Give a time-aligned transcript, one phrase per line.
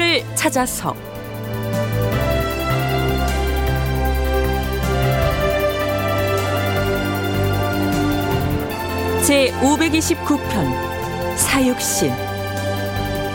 [0.00, 0.96] 역사를 찾아서.
[9.22, 12.10] 제 529편 사육신.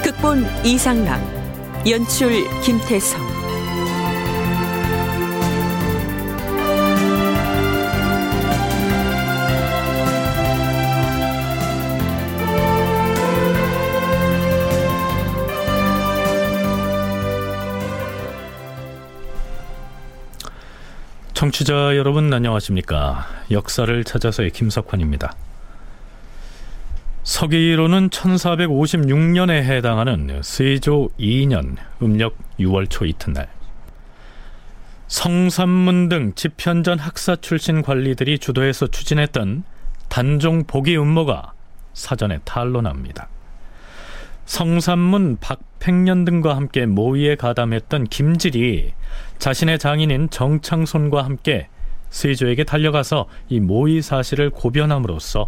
[0.04, 1.22] 극본 이상락
[1.88, 3.25] 연출 김태성
[21.56, 23.26] 청취자 여러분 안녕하십니까?
[23.50, 25.34] 역사를 찾아서의 김석환입니다.
[27.24, 33.48] 서기로는 1456년에 해당하는 세조 2년 음력 6월 초 이튿날
[35.08, 39.64] 성산문 등 집현전 학사 출신 관리들이 주도해서 추진했던
[40.10, 41.54] 단종 복위 음모가
[41.94, 43.30] 사전에 탄로납니다.
[44.46, 48.94] 성산문 박팽년 등과 함께 모의에 가담했던 김질이
[49.40, 51.68] 자신의 장인인 정창손과 함께
[52.10, 55.48] 세조에게 달려가서 이 모의 사실을 고변함으로써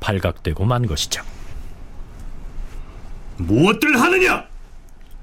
[0.00, 1.22] 발각되고 만 것이죠.
[3.36, 4.44] 무엇들 하느냐?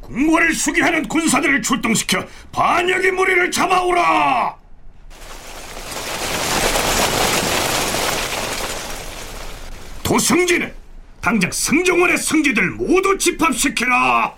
[0.02, 4.56] 국무를 수기하는 군사들을 출동시켜 반역의 무리를 잡아오라!
[10.04, 10.74] 도승진은
[11.22, 14.34] 당장 승정원의 승지들 모두 집합시키라!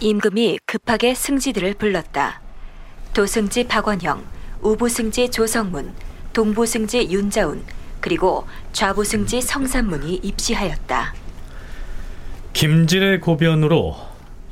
[0.00, 2.40] 임금이 급하게 승지들을 불렀다.
[3.12, 4.24] 도승지 박원형,
[4.62, 5.92] 우부승지 조성문,
[6.32, 7.64] 동부승지 윤자운,
[8.00, 11.14] 그리고 좌부승지 성산문이 입시하였다.
[12.52, 13.96] 김질의 고변으로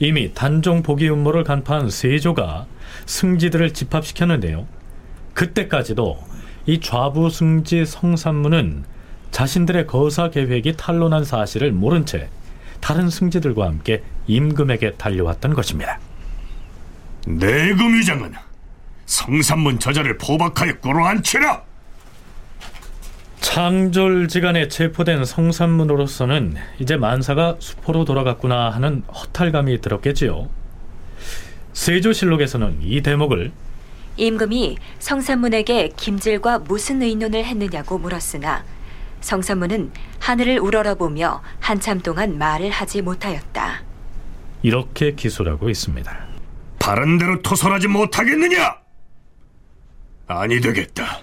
[0.01, 2.67] 이미 단종 복위 음모를 간파한 세조가
[3.07, 4.67] 승지들을 집합시켰는데요.
[5.35, 6.19] 그때까지도
[6.67, 8.85] 이 좌부 승지 성산문은
[9.31, 12.29] 자신들의 거사 계획이 탄로난 사실을 모른 채
[12.81, 15.99] 다른 승지들과 함께 임금에게 달려왔던 것입니다.
[17.27, 18.33] 내금 위장은
[19.07, 21.63] 성산문 저자를 포박하여 끌어안치라!
[23.41, 30.49] 창졸지간에 체포된 성산문으로서는 이제 만사가 수포로 돌아갔구나 하는 허탈감이 들었겠지요.
[31.73, 33.53] 세조실록에서는 이 대목을
[34.17, 38.65] 임금이 성산문에게 김질과 무슨 의논을 했느냐고 물었으나
[39.21, 43.83] 성산문은 하늘을 우러러보며 한참 동안 말을 하지 못하였다.
[44.63, 46.27] 이렇게 기술하고 있습니다.
[46.79, 48.77] 바른 대로 토설하지 못하겠느냐?
[50.27, 51.21] 아니 되겠다.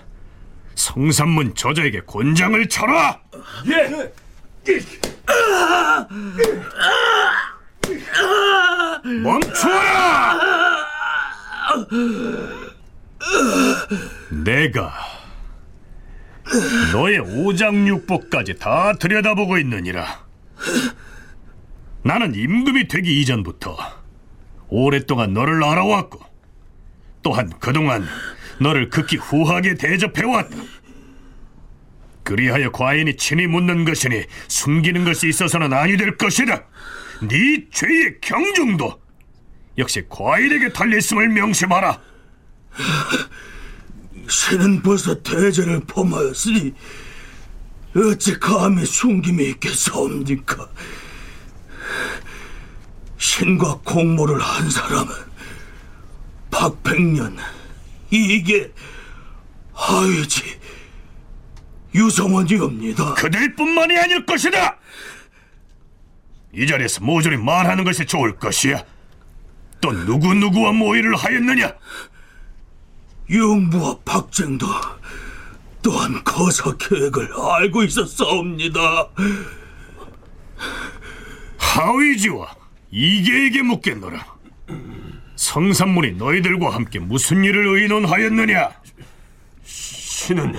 [0.76, 3.20] 성산문 저자에게 곤장을 쳐라.
[3.68, 4.12] 예.
[9.24, 10.40] 멈추어라!
[14.44, 14.94] 내가
[16.94, 20.26] 너의 오장육부까지 다 들여다보고 있느니라.
[22.04, 23.76] 나는 임금이 되기 이전부터
[24.68, 26.20] 오랫동안 너를 알아왔고
[27.24, 28.08] 또한 그동안
[28.60, 30.56] 너를 극히 후하게 대접해왔다.
[32.24, 36.66] 그리하여 과인이 친히 묻는 것이니 숨기는 것이 있어서는 아니 될 것이다.
[37.28, 39.00] 네 죄의 경중도
[39.78, 42.02] 역시 과인에게 달려있음을 명심하라.
[44.28, 46.74] 신은 벌써 대죄를 범하였으니
[47.96, 50.68] 어찌 감히 숨김이 있겠사옵니까?
[53.18, 55.14] 신과 공모를 한 사람은
[56.52, 57.38] 박백년,
[58.12, 58.72] 이게
[59.74, 60.59] 하위지
[61.94, 63.14] 유성원이옵니다.
[63.14, 64.78] 그들뿐만이 아닐 것이다.
[66.53, 68.84] 이 자리에서 모조리 말하는 것이 좋을 것이야.
[69.81, 71.74] 또 누구 누구와 모의를 하였느냐?
[73.30, 74.68] 영부와 박쟁도
[75.81, 79.09] 또한 거사 계획을 알고 있었사옵니다.
[81.58, 82.55] 하위지와
[82.91, 84.26] 이계에게 묻겠노라.
[85.35, 88.72] 성산문이 너희들과 함께 무슨 일을 의논하였느냐?
[89.64, 90.55] 신은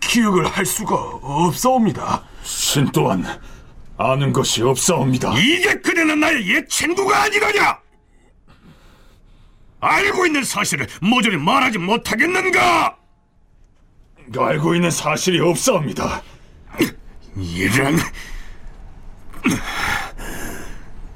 [0.00, 2.24] 기억을 할 수가 없사옵니다.
[2.42, 3.24] 신 또한
[3.98, 5.36] 아는 것이 없사옵니다.
[5.38, 7.85] 이게 그대는 나의 옛 친구가 아니더냐?
[9.86, 12.96] 알고 있는 사실을 모조리 말하지 못하겠는가?
[14.36, 16.22] 알고 있는 사실이 없사옵니다.
[17.36, 17.96] 이런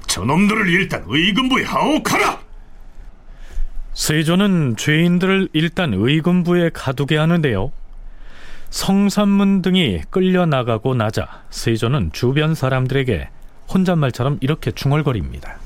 [0.07, 2.41] 저놈들을 일단 의금부에 하옥하라.
[3.95, 7.73] 세조는 죄인들을 일단 의금부에 가두게 하는데요.
[8.71, 13.29] 성산문 등이 끌려나가고 나자 세조는 주변 사람들에게
[13.73, 15.59] 혼잣말처럼 이렇게 중얼거립니다.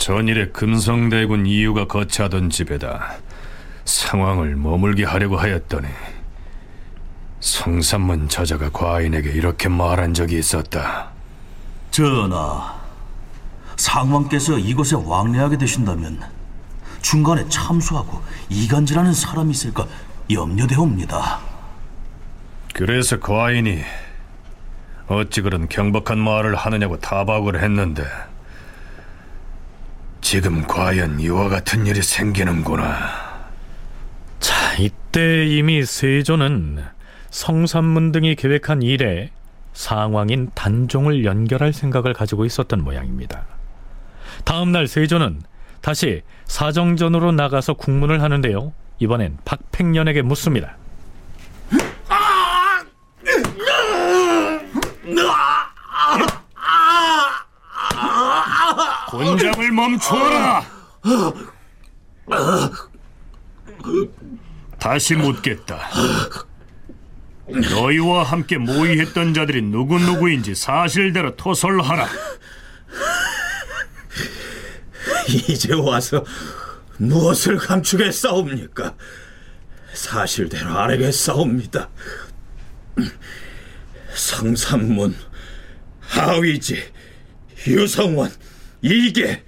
[0.00, 3.16] 전일에 금성대군 이유가 거처하던 집에다
[3.84, 5.86] 상황을 머물게 하려고 하였더니
[7.40, 11.10] 성산문 저자가 과인에게 이렇게 말한 적이 있었다.
[11.90, 12.80] 전하,
[13.76, 16.22] 상왕께서 이곳에 왕래하게 되신다면
[17.02, 19.86] 중간에 참수하고 이간질하는 사람이 있을까
[20.30, 21.40] 염려되옵니다.
[22.72, 23.82] 그래서 과인이
[25.08, 28.29] 어찌 그런 경박한 말을 하느냐고 타박을 했는데
[30.20, 33.40] 지금 과연 이와 같은 일이 생기는구나.
[34.38, 36.84] 자, 이때 이미 세조는
[37.30, 39.30] 성산문 등이 계획한 일에
[39.72, 43.44] 상왕인 단종을 연결할 생각을 가지고 있었던 모양입니다.
[44.44, 45.42] 다음 날 세조는
[45.80, 48.72] 다시 사정전으로 나가서 국문을 하는데요.
[48.98, 50.76] 이번엔 박팽년에게 묻습니다.
[59.10, 60.64] 권장을 멈추어라.
[64.78, 65.90] 다시 묻겠다.
[67.48, 72.08] 너희와 함께 모의했던 자들이 누구누구인지 사실대로 토설하라.
[75.48, 76.24] 이제 와서
[76.98, 78.94] 무엇을 감추겠사옵니까?
[79.92, 81.88] 사실대로 알겠사옵니다.
[84.14, 85.16] 성산문,
[86.00, 86.92] 하위지,
[87.66, 88.30] 유성원,
[88.82, 89.42] 이계,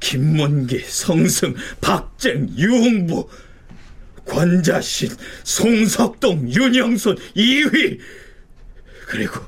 [0.00, 3.28] 김문기, 성승, 박쟁, 유흥부,
[4.26, 5.10] 권자신,
[5.44, 7.98] 송석동, 윤영순, 이휘
[9.06, 9.40] 그리고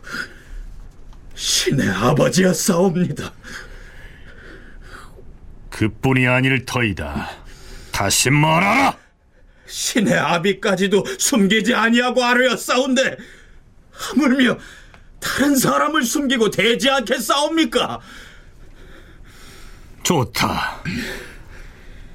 [1.34, 3.32] 신의 아버지였사옵니다.
[5.70, 7.30] 그뿐이 아닐 터이다.
[7.92, 8.98] 다시 말하라.
[9.66, 13.16] 신의 아비까지도 숨기지 아니하고 아뢰었사온데
[13.90, 14.58] 하물며
[15.20, 18.00] 다른 사람을 숨기고 되지 않겠사옵니까?
[20.10, 20.82] 좋다.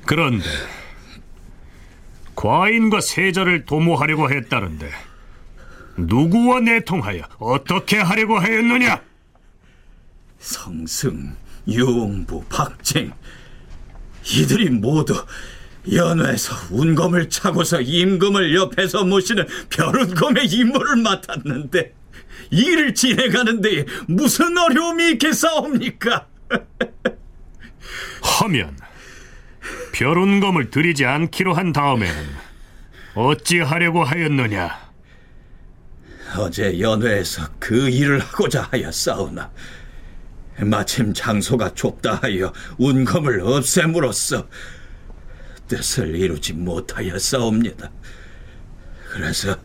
[0.05, 0.43] 그런데
[2.35, 4.91] 과인과 세자를 도모하려고 했다는데
[5.95, 9.01] 누구와 내통하여 어떻게 하려고 하였느냐?
[10.39, 11.37] 성승,
[11.69, 13.13] 유흥부, 박쟁
[14.25, 15.15] 이들이 모두
[15.89, 21.93] 연회에서 운검을 차고서 임금을 옆에서 모시는 벼른검의 임무를 맡았는데
[22.51, 26.27] 일을 진행하는 데 무슨 어려움이 있겠사옵니까?
[28.21, 28.77] 하면
[29.93, 32.45] 별운검을 들이지 않기로 한 다음에는
[33.15, 34.85] 어찌 하려고 하였느냐?
[36.37, 39.51] 어제 연회에서 그 일을 하고자 하였사오나
[40.61, 44.47] 마침 장소가 좁다 하여 운검을 없앰으로써
[45.67, 47.89] 뜻을 이루지 못하였사옵니다.
[49.11, 49.57] 그래서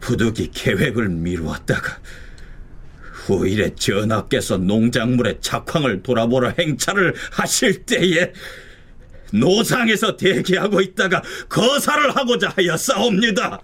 [0.00, 1.98] 부득이 계획을 미루었다가
[3.28, 8.32] 후일에 전하께서 농작물의 작황을 돌아보러 행차를 하실 때에
[9.32, 13.60] 노상에서 대기하고 있다가 거사를 하고자 하였사옵니다.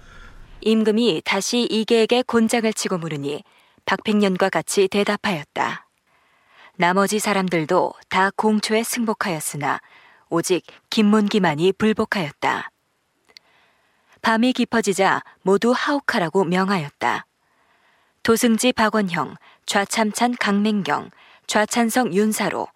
[0.61, 3.43] 임금이 다시 이계에게 곤장을 치고 물으니
[3.87, 5.89] 박팽년과 같이 대답하였다.
[6.77, 9.81] 나머지 사람들도 다 공초에 승복하였으나
[10.29, 12.71] 오직 김문기만이 불복하였다.
[14.21, 17.27] 밤이 깊어지자 모두 하옥하라고 명하였다.
[18.23, 21.11] 도승지 박원형, 좌참찬 강맹경,
[21.47, 22.69] 좌찬성 윤사로,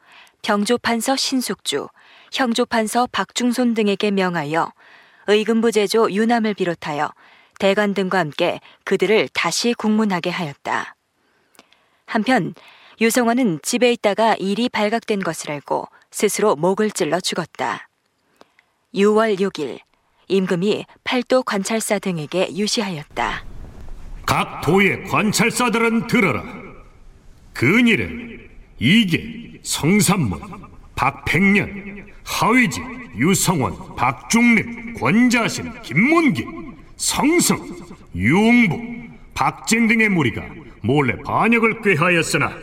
[0.43, 1.89] 병조판서 신숙주,
[2.33, 4.73] 형조판서 박중손 등에게 명하여
[5.27, 7.13] 의금부 제조 유남을 비롯하여
[7.59, 10.95] 대관 등과 함께 그들을 다시 국문하게 하였다.
[12.07, 12.55] 한편
[13.01, 17.89] 유성원은 집에 있다가 일이 발각된 것을 알고 스스로 목을 찔러 죽었다.
[18.95, 19.79] 6월 6일
[20.29, 23.45] 임금이 팔도 관찰사 등에게 유시하였다.
[24.27, 26.58] 각 도의 관찰사들은 들어라.
[27.59, 28.39] 근일은
[28.79, 30.41] 이계, 성산문,
[30.95, 32.81] 박팽년, 하위지,
[33.17, 36.47] 유성원, 박중립, 권자신, 김문기,
[36.95, 37.59] 성승,
[38.15, 40.45] 유흥부, 박쟁 등의 무리가
[40.85, 42.57] 몰래 반역을 꾀하였으나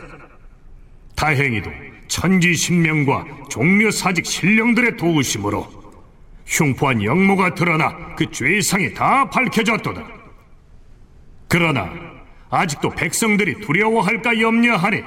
[1.14, 1.70] 다행히도
[2.08, 5.66] 천지 신명과 종묘 사직 신령들의 도우심으로
[6.46, 10.06] 흉포한 영모가 드러나 그 죄상이 다 밝혀졌도다.
[11.48, 12.15] 그러나
[12.56, 15.02] 아직도 백성들이 두려워할까 염려하니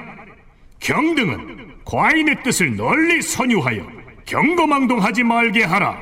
[0.78, 3.86] 경등은 과인의 뜻을 널리 선유하여
[4.24, 5.98] 경거망동하지 말게 하라.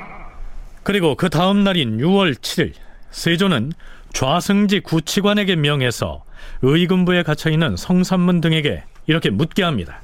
[0.82, 2.74] 그리고 그 다음 날인 6월 7일
[3.10, 3.72] 세조는
[4.12, 6.24] 좌승지 구치관에게 명해서
[6.62, 10.00] 의금부에 갇혀 있는 성산문 등에게 이렇게 묻게 합니다.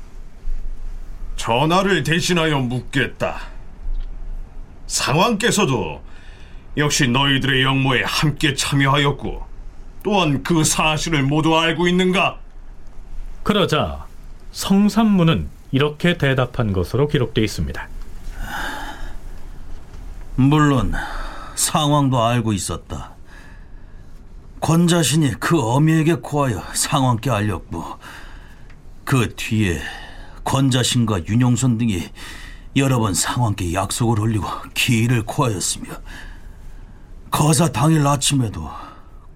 [1.36, 3.40] 전하를 대신하여 묻겠다.
[4.86, 6.02] 상왕께서도
[6.76, 9.53] 역시 너희들의 영모에 함께 참여하였고
[10.04, 12.38] 또한 그 사실을 모두 알고 있는가?
[13.42, 14.04] 그러자
[14.52, 17.88] 성산문은 이렇게 대답한 것으로 기록되어 있습니다.
[20.37, 20.92] 물론
[21.54, 23.12] 상황도 알고 있었다.
[24.61, 27.99] 권자신이 그 어미에게 고하여 상왕께 알렸고
[29.04, 29.80] 그 뒤에
[30.44, 32.11] 권자신과 윤용선 등이
[32.76, 35.92] 여러 번 상왕께 약속을 올리고 기일을 고하였으며
[37.30, 38.70] 거사 당일 아침에도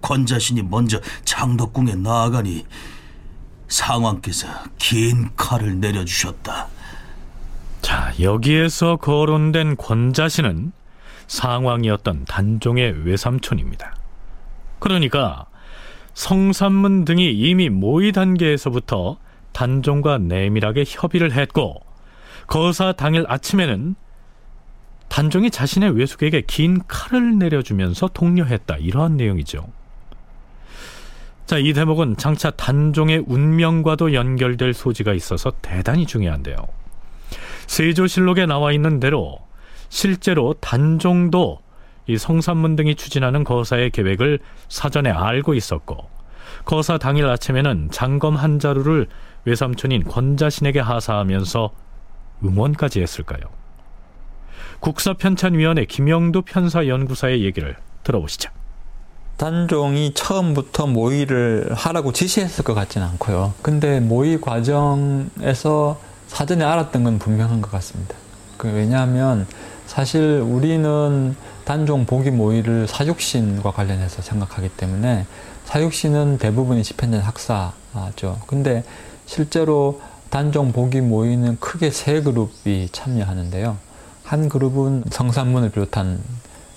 [0.00, 2.66] 권자신이 먼저 장덕궁에 나아가니
[3.68, 6.68] 상왕께서 긴 칼을 내려주셨다.
[7.82, 10.72] 자, 여기에서 거론된 권자신은
[11.26, 13.94] 상왕이었던 단종의 외삼촌입니다.
[14.78, 15.46] 그러니까
[16.14, 19.18] 성산문 등이 이미 모의 단계에서부터
[19.52, 21.80] 단종과 내밀하게 협의를 했고
[22.46, 23.94] 거사 당일 아침에는
[25.08, 28.76] 단종이 자신의 외숙에게 긴 칼을 내려주면서 독려했다.
[28.76, 29.66] 이러한 내용이죠.
[31.48, 36.56] 자, 이 대목은 장차 단종의 운명과도 연결될 소지가 있어서 대단히 중요한데요.
[37.66, 39.38] 세조실록에 나와 있는 대로
[39.88, 41.60] 실제로 단종도
[42.06, 46.10] 이 성산문 등이 추진하는 거사의 계획을 사전에 알고 있었고
[46.66, 49.06] 거사 당일 아침에는 장검 한 자루를
[49.46, 51.70] 외삼촌인 권자신에게 하사하면서
[52.44, 53.40] 응원까지 했을까요?
[54.80, 58.50] 국사편찬위원회 김영두 편사연구사의 얘기를 들어보시죠.
[59.38, 63.54] 단종이 처음부터 모의를 하라고 지시했을 것 같지는 않고요.
[63.62, 68.16] 근데 모의 과정에서 사전에 알았던 건 분명한 것 같습니다.
[68.57, 69.47] 그 왜냐하면
[69.87, 75.25] 사실 우리는 단종 보기 모의를 사육신과 관련해서 생각하기 때문에
[75.66, 78.40] 사육신은 대부분이 집현전 학사죠.
[78.49, 78.83] 근데
[79.26, 83.76] 실제로 단종 보기 모의는 크게 세 그룹이 참여하는데요.
[84.25, 86.21] 한 그룹은 성산문을 비롯한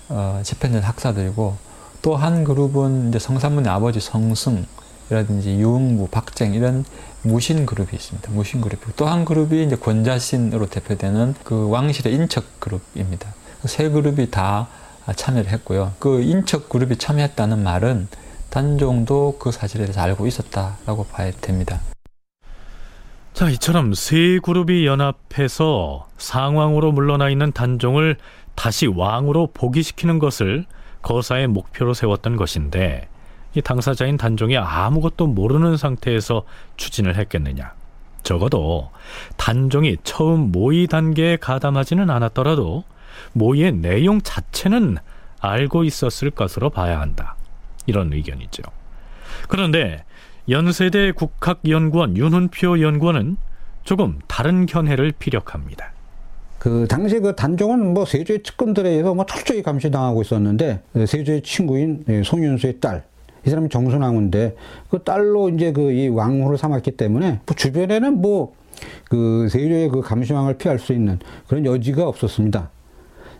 [0.09, 1.70] 어, 집현전 학사들이고
[2.01, 6.83] 또 한 그룹은 이제 성산문의 아버지 성승이라든지 유흥부, 박쟁 이런
[7.23, 8.31] 무신 그룹이 있습니다.
[8.31, 13.33] 무신 그룹이 또한 그룹이 이제 권자신으로 대표되는 그 왕실의 인척 그룹입니다.
[13.65, 14.67] 세 그룹이 다
[15.15, 15.93] 참여를 했고요.
[15.99, 18.07] 그 인척 그룹이 참여했다는 말은
[18.49, 21.79] 단종도 그 사실에 대해서 알고 있었다라고 봐야 됩니다.
[23.33, 28.17] 자, 이처럼 세 그룹이 연합해서 상왕으로 물러나 있는 단종을
[28.55, 30.65] 다시 왕으로 복위시키는 것을
[31.01, 33.07] 거사의 목표로 세웠던 것인데
[33.53, 36.43] 이 당사자인 단종이 아무것도 모르는 상태에서
[36.77, 37.73] 추진을 했겠느냐.
[38.23, 38.91] 적어도
[39.35, 42.83] 단종이 처음 모의 단계에 가담하지는 않았더라도
[43.33, 44.97] 모의의 내용 자체는
[45.39, 47.35] 알고 있었을 것으로 봐야 한다.
[47.87, 48.61] 이런 의견이죠.
[49.49, 50.03] 그런데
[50.49, 53.37] 연세대 국학연구원 윤훈표 연구원은
[53.83, 55.91] 조금 다른 견해를 피력합니다.
[56.61, 62.79] 그 당시 그 단종은 뭐 세조의 측근들에 의해서 뭐 철저히 감시당하고 있었는데 세조의 친구인 송윤수의
[62.79, 63.03] 딸.
[63.43, 64.55] 이 사람이 정순왕후인데
[64.91, 68.53] 그 딸로 이제 그 이 왕후를 삼았기 때문에 뭐 주변에는 뭐
[69.09, 72.69] 그 세조의 그 감시망을 피할 수 있는 그런 여지가 없었습니다.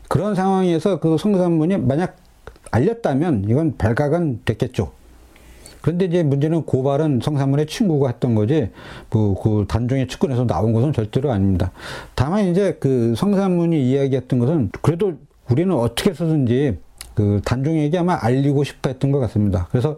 [0.08, 2.18] 그런 상황에서 그 성산문이 만약
[2.72, 4.92] 알렸다면 이건 발각은 됐겠죠.
[5.82, 8.70] 그런데 이제 문제는 고발은 성산문의 친구가 했던 거지,
[9.10, 11.72] 뭐, 그 단종의 측근에서 나온 것은 절대로 아닙니다.
[12.16, 15.14] 다만 이제 그 성산문이 이야기했던 것은 그래도
[15.50, 16.78] 우리는 어떻게 해서든지
[17.14, 19.68] 그 단종에게 아마 알리고 싶어 했던 것 같습니다.
[19.72, 19.98] 그래서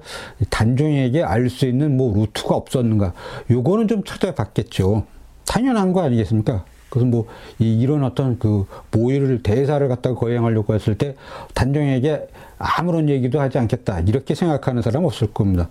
[0.50, 3.14] 단종에게 알 수 있는 뭐 루트가 없었는가.
[3.52, 5.06] 요거는 좀 찾아봤겠죠.
[5.46, 6.66] 당연한 거 아니겠습니까?
[6.90, 7.26] 그래서 뭐,
[7.60, 11.16] 이, 이런 어떤 그 모의를, 대사를 갖다가 거행하려고 했을 때
[11.54, 14.02] 단종에게 아무런 얘기도 하지 않겠다.
[14.02, 15.70] 이렇게 생각하는 사람 없을 겁니다.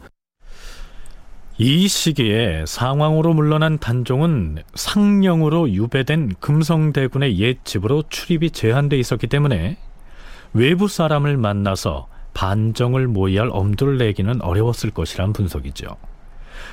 [1.58, 9.76] 이 시기에 상황으로 물러난 단종은 상령으로 유배된 금성대군의 옛 집으로 출입이 제한돼 있었기 때문에
[10.54, 15.96] 외부 사람을 만나서 반정을 모의할 엄두를 내기는 어려웠을 것이란 분석이죠.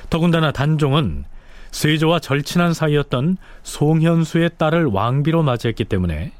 [0.08, 1.24] 더군다나 단종은
[1.70, 6.32] 세조와 절친한 사이였던 송현수의 딸을 왕비로 맞이했기 때문에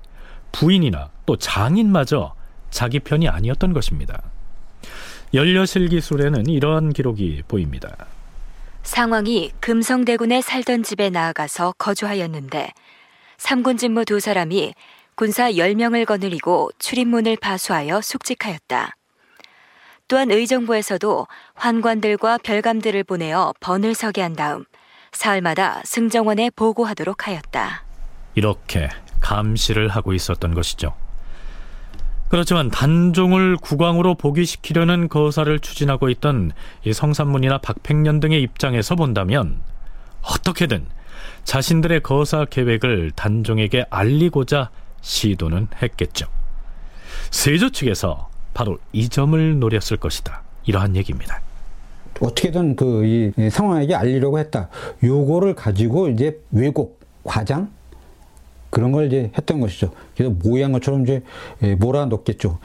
[0.53, 2.35] 부인이나 또 장인마저
[2.71, 4.23] 자기 편이 아니었던 것입니다.
[5.35, 7.95] 연려실 기술에는 이러한 기록이 보입니다.
[8.83, 12.73] 상왕이 금성대군에 살던 집에 나아가서 거주하였는데
[13.39, 14.75] 삼군 진무 두 사람이
[15.15, 18.97] 군사 10명을 거느리고 출입문을 파수하여 숙직하였다.
[20.09, 24.65] 또한 의정부에서도 환관들과 별감들을 보내어 번을 서게 한 다음
[25.12, 27.85] 사흘마다 승정원에 보고하도록 하였다.
[28.35, 28.89] 이렇게
[29.21, 30.97] 감시를 하고 있었던 것이죠.
[32.31, 36.53] 그렇지만 단종을 국왕으로 복위시키려는 거사를 추진하고 있던
[36.85, 39.57] 이 성산문이나 박팽년 등의 입장에서 본다면
[40.23, 40.87] 어떻게든
[41.43, 44.71] 자신들의 거사 계획을 단종에게 알리고자
[45.01, 46.27] 시도는 했겠죠.
[47.33, 50.43] 세조 측에서 바로 이 점을 노렸을 것이다.
[50.67, 51.41] 이러한 얘기입니다.
[52.21, 54.69] 어떻게든 그 이 상황에게 알리려고 했다.
[55.03, 57.73] 요거를 가지고 이제 왜곡, 과장
[58.71, 59.91] 그런 걸 이제 했던 것이죠.
[60.17, 61.23] 그래서 모의한 것처럼 이제
[61.79, 62.59] 몰아넣겠죠.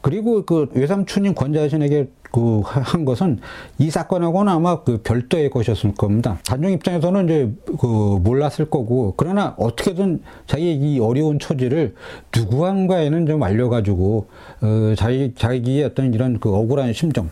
[0.00, 3.38] 그리고 그 외삼촌인 권자신에게 그 한 것은
[3.78, 6.38] 이 사건하고는 아마 그 별도의 것이었을 겁니다.
[6.44, 11.94] 단종 입장에서는 이제 그 몰랐을 거고 그러나 어떻게든 자기 이 어려운 처지를
[12.36, 14.26] 누구한가에는 좀 알려가지고
[14.62, 17.30] 어 자기 자기의 어떤 이런 그 억울한 심정,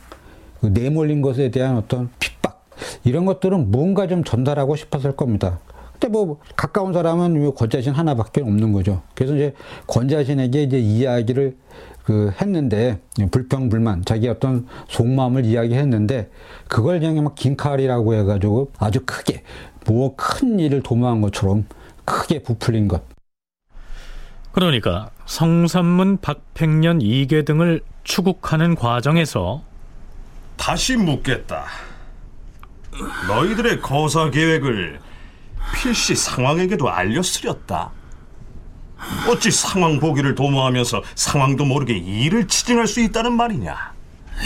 [0.61, 2.65] 그 내몰린 것에 대한 어떤 핍박
[3.03, 5.59] 이런 것들은 뭔가 좀 전달하고 싶었을 겁니다.
[6.03, 9.03] 근데 뭐 가까운 사람은 권자신 하나밖에 없는 거죠.
[9.15, 9.55] 그래서 이제
[9.87, 11.57] 권자신에게 이제 이야기를
[12.03, 12.99] 그 했는데
[13.31, 16.29] 불평 불만 자기 어떤 속마음을 이야기했는데
[16.67, 19.45] 그걸 그냥 막 긴 칼이라고 해가지고 아주 크게
[19.87, 21.67] 뭐 큰 일을 도모한 것처럼
[22.05, 23.05] 크게 부풀린 것.
[24.51, 29.63] 그러니까 성산문, 박팽년, 이계 등을 추국하는 과정에서
[30.57, 31.65] 다시 묻겠다.
[33.29, 34.99] 너희들의 거사 계획을
[35.75, 37.91] 필시 상황에게도 알렸으렸다.
[39.29, 43.93] 어찌 상황 보기를 도모하면서 상황도 모르게 일을 추진할 수 있다는 말이냐?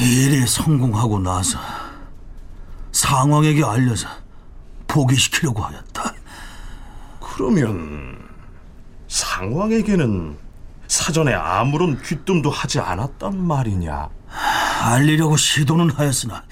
[0.00, 1.58] 일이 성공하고 나서
[2.92, 4.08] 상황에게 알려서
[4.86, 6.14] 포기시키려고 하였다.
[7.20, 8.18] 그러면
[9.08, 10.38] 상황에게는
[10.88, 14.08] 사전에 아무런 귀뜸도 하지 않았단 말이냐?
[14.82, 16.44] 알리려고 시도는 하였으나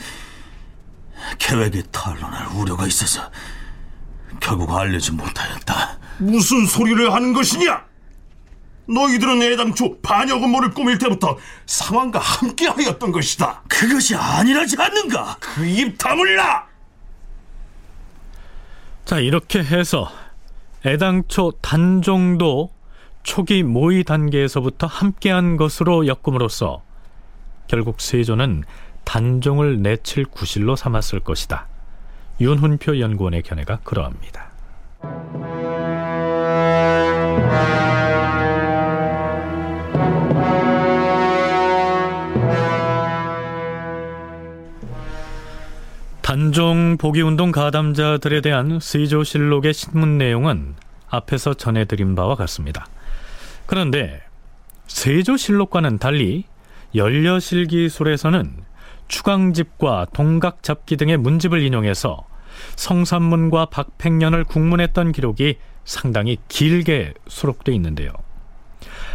[1.39, 3.31] 계획이 탄로날 우려가 있어서
[4.41, 5.99] 결국 알리지 못하였다.
[6.19, 7.85] 무슨 소리를 하는 것이냐?
[8.87, 13.63] 너희들은 애당초 반역 음모를 꾸밀 때부터 상황과 함께하였던 것이다.
[13.69, 15.37] 그것이 아니라지 않는가?
[15.41, 16.67] 그 입 다물라!
[19.05, 20.11] 자 이렇게 해서
[20.87, 22.71] 애당초 단종도
[23.23, 26.83] 초기 모의 단계에서부터 함께한 것으로 엮음으로써
[27.69, 28.65] 결국 세조는
[29.05, 31.67] 단종을 내칠 구실로 삼았을 것이다.
[32.41, 34.51] 윤훈표 연구원의 견해가 그러합니다.
[46.23, 50.75] 단종 보기운동 가담자들에 대한 세조실록의 신문 내용은
[51.09, 52.87] 앞에서 전해드린 바와 같습니다.
[53.67, 54.21] 그런데
[54.87, 56.45] 세조실록과는 달리
[56.95, 58.65] 연려실 기술에서는
[59.09, 62.27] 추강집과 동각잡기 등의 문집을 인용해서
[62.77, 68.11] 성산문과 박팽년을 국문했던 기록이 상당히 길게 수록돼 있는데요.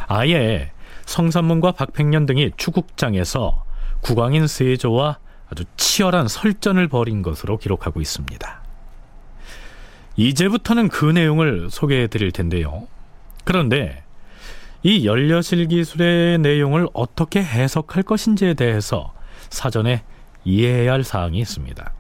[0.08, 0.72] 아예
[1.06, 3.64] 성산문과 박팽년 등이 추국장에서
[4.02, 5.20] 국왕인 세조와
[5.52, 8.62] 아주 치열한 설전을 벌인 것으로 기록하고 있습니다.
[10.16, 12.88] 이제부터는 그 내용을 소개해 드릴 텐데요.
[13.46, 14.04] 그런데
[14.84, 19.14] 이 연려실 기술의 내용을 어떻게 해석할 것인지에 대해서
[19.50, 20.04] 사전에
[20.46, 21.92] 이해해야 할 사항이 있습니다.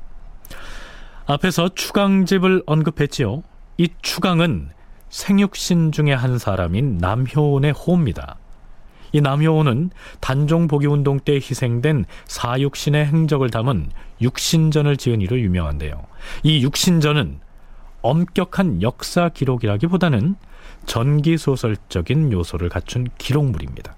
[1.29, 3.43] 앞에서 추강집을 언급했지요.
[3.77, 4.69] 이 추강은
[5.09, 8.37] 생육신 중의 한 사람인 남효온의 호입니다.
[9.11, 16.03] 이 남효온은 단종 복위운동 때 희생된 사육신의 행적을 담은 육신전을 지은 이로 유명한데요.
[16.41, 17.39] 이 육신전은
[18.01, 20.35] 엄격한 역사 기록이라기보다는
[20.87, 23.95] 전기소설적인 요소를 갖춘 기록물입니다.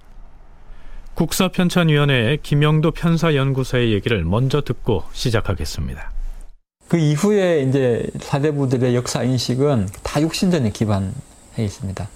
[1.14, 6.12] 국사편찬위원회의 김영도 편사연구소의 얘기를 먼저 듣고 시작하겠습니다.
[6.92, 11.14] 그 이후에 이제 사대부들의 역사 인식은 다 육신전에 기반해
[11.58, 12.06] 있습니다.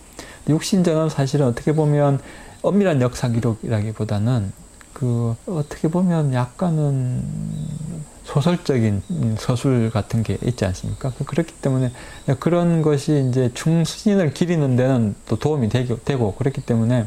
[0.50, 2.20] 육신전은 사실은 어떻게 보면
[2.60, 4.52] 엄밀한 역사 기록이라기보다는
[4.92, 7.24] 그 어떻게 보면 약간은
[8.24, 9.00] 소설적인
[9.38, 11.10] 서술 같은 게 있지 않습니까?
[11.16, 11.90] 그 그렇기 때문에
[12.38, 17.06] 그런 것이 이제 충신을 기리는 데는 또 도움이 되고, 그렇기 때문에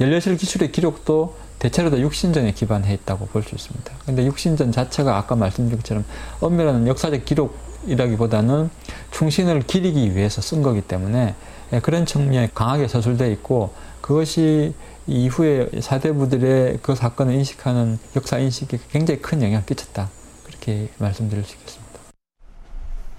[0.00, 3.92] 연려실 기술의 기록도 대체로 다 육신전에 기반해 있다고 볼 수 있습니다.
[4.04, 6.04] 근데 육신전 자체가 아까 말씀드린 것처럼
[6.40, 8.68] 엄밀한 역사적 기록이라기보다는
[9.12, 11.34] 충신을 기리기 위해서 쓴 거기 때문에
[11.82, 14.74] 그런 측면에 강하게 서술되어 있고 그것이
[15.06, 20.10] 이후에 사대부들의 그 사건을 인식하는 역사 인식에 굉장히 큰 영향을 끼쳤다.
[20.44, 21.92] 그렇게 말씀드릴 수 있겠습니다.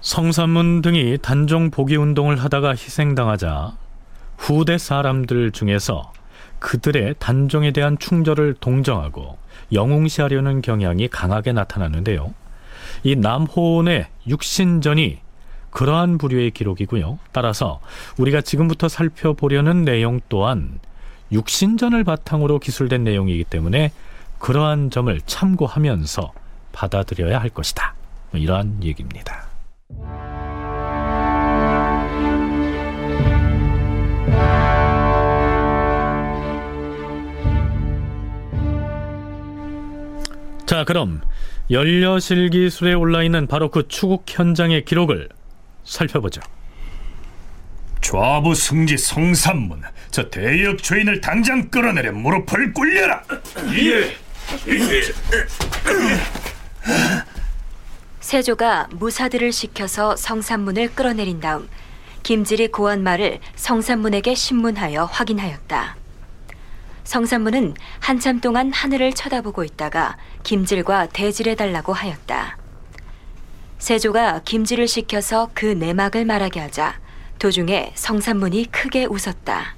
[0.00, 3.76] 성산문 등이 단종 복위 운동을 하다가 희생당하자
[4.36, 6.12] 후대 사람들 중에서
[6.64, 9.36] 그들의 단종에 대한 충절을 동정하고
[9.74, 12.32] 영웅시하려는 경향이 강하게 나타나는데요.
[13.02, 15.18] 이 남호원의 육신전이
[15.68, 17.18] 그러한 부류의 기록이고요.
[17.32, 17.82] 따라서
[18.16, 20.80] 우리가 지금부터 살펴보려는 내용 또한
[21.32, 23.92] 육신전을 바탕으로 기술된 내용이기 때문에
[24.38, 26.32] 그러한 점을 참고하면서
[26.72, 27.94] 받아들여야 할 것이다.
[28.32, 29.43] 이러한 얘기입니다.
[40.74, 41.20] 자, 그럼
[41.70, 45.28] 연려실 기술에 올라 있는 바로 그 추국 현장의 기록을
[45.84, 46.40] 살펴보죠.
[48.00, 53.22] 좌부 승지 성삼문 저 대역 죄인을 당장 끌어내려 무릎을 꿇려라.
[53.72, 54.16] 예.
[58.18, 61.68] 세조가 무사들을 시켜서 성산문을 끌어내린 다음
[62.24, 66.03] 김질이 고한 말을 성산문에게 신문하여 확인하였다.
[67.04, 72.56] 성산문은 한참 동안 하늘을 쳐다보고 있다가 김질과 대질해 달라고 하였다.
[73.78, 76.98] 세조가 김질을 시켜서 그 내막을 말하게 하자
[77.38, 79.76] 도중에 성산문이 크게 웃었다.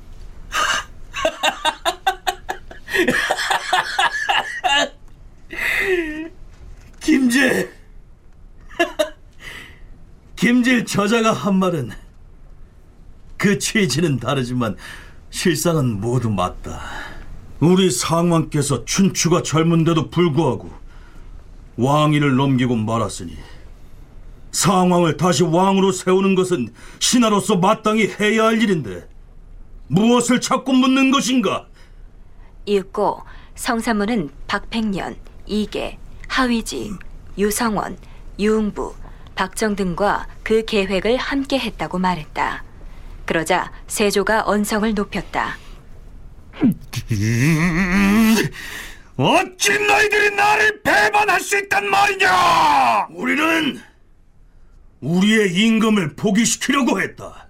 [7.01, 7.73] 김질!
[10.37, 11.91] 김질 저자가 한 말은
[13.37, 14.77] 그 취지는 다르지만
[15.31, 16.81] 실상은 모두 맞다.
[17.61, 20.71] 우리 상왕께서 춘추가 젊은데도 불구하고
[21.77, 23.37] 왕위를 넘기고 말았으니
[24.53, 29.09] 상왕을 다시 왕으로 세우는 것은 신하로서 마땅히 해야 할 일인데
[29.88, 31.66] 무엇을 자꾸 묻는 것인가?
[32.64, 33.23] 이윽고
[33.55, 35.16] 성산문은 박팽년,
[35.47, 36.92] 이계, 하위지,
[37.38, 37.97] 유성원,
[38.38, 38.95] 유흥부,
[39.35, 42.64] 박정 등과 그 계획을 함께 했다고 말했다.
[43.25, 45.66] 그러자 세조가 언성을 높였다.
[46.62, 48.37] 음,
[49.16, 53.09] 어찌 너희들이 나를 배반할 수 있단 말이냐?
[53.11, 53.81] 우리는
[55.01, 57.49] 우리의 임금을 포기시키려고 했다.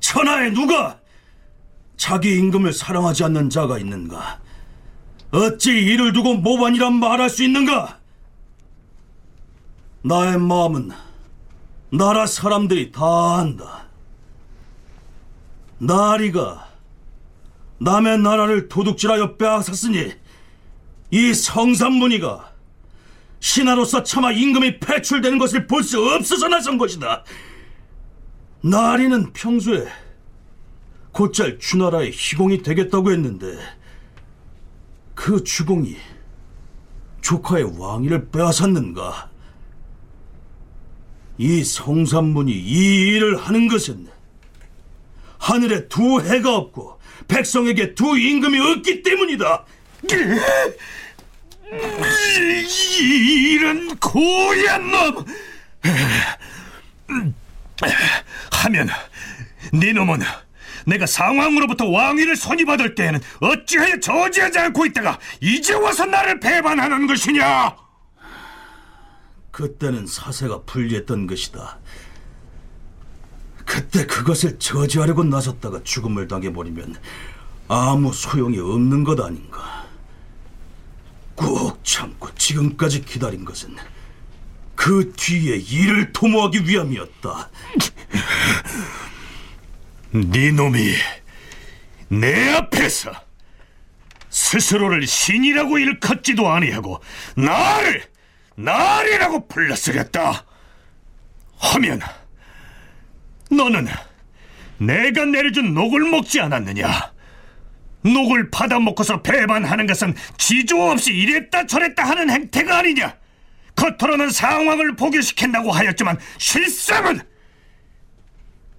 [0.00, 0.98] 천하에 누가
[1.96, 4.40] 자기 임금을 사랑하지 않는 자가 있는가?
[5.30, 7.98] 어찌 이를 두고 모반이란 말할 수 있는가?
[10.02, 10.90] 나의 마음은
[11.90, 13.86] 나라 사람들이 다 안다.
[15.78, 16.63] 나리가
[17.78, 20.12] 남의 나라를 도둑질하여 빼앗았으니
[21.10, 22.52] 이 성산문이가
[23.40, 27.24] 신하로서 차마 임금이 배출되는 것을 볼 수 없어서 나선 것이다.
[28.62, 29.86] 나리는 평소에
[31.12, 33.58] 곧잘 주나라의 희공이 되겠다고 했는데
[35.14, 35.96] 그 주공이
[37.20, 39.30] 조카의 왕위를 빼앗았는가?
[41.36, 44.08] 이 성산문이 이 일을 하는 것은
[45.38, 46.93] 하늘에 두 해가 없고
[47.28, 49.64] 백성에게 두 임금이 없기 때문이다.
[53.00, 55.24] 이런 고얀 놈!
[58.52, 58.88] 하면
[59.72, 60.20] 네 놈은
[60.86, 67.76] 내가 상왕으로부터 왕위를 손이받을 때에는 어찌하여 저지하지 않고 있다가 이제 와서 나를 배반하는 것이냐?
[69.50, 71.78] 그때는 사세가 불리했던 것이다.
[73.64, 76.96] 그때 그것을 저지하려고 나섰다가 죽음을 당해버리면
[77.68, 79.84] 아무 소용이 없는 것 아닌가.
[81.34, 83.76] 꾹 참고 지금까지 기다린 것은
[84.74, 87.50] 그 뒤에 일을 도모하기 위함이었다.
[90.12, 90.94] 네 놈이
[92.08, 93.10] 내 앞에서
[94.30, 97.00] 스스로를 신이라고 일컫지도 아니하고
[97.36, 98.04] 나를
[98.56, 100.44] 나리라고 불렀으렸다.
[101.58, 102.00] 하면
[103.56, 103.86] 너는
[104.78, 107.12] 내가 내려준 녹을 먹지 않았느냐?
[108.02, 113.16] 녹을 받아먹고서 배반하는 것은 지조 없이 이랬다 저랬다 하는 행태가 아니냐?
[113.76, 117.20] 겉으로는 상황을 포기시킨다고 하였지만 실상은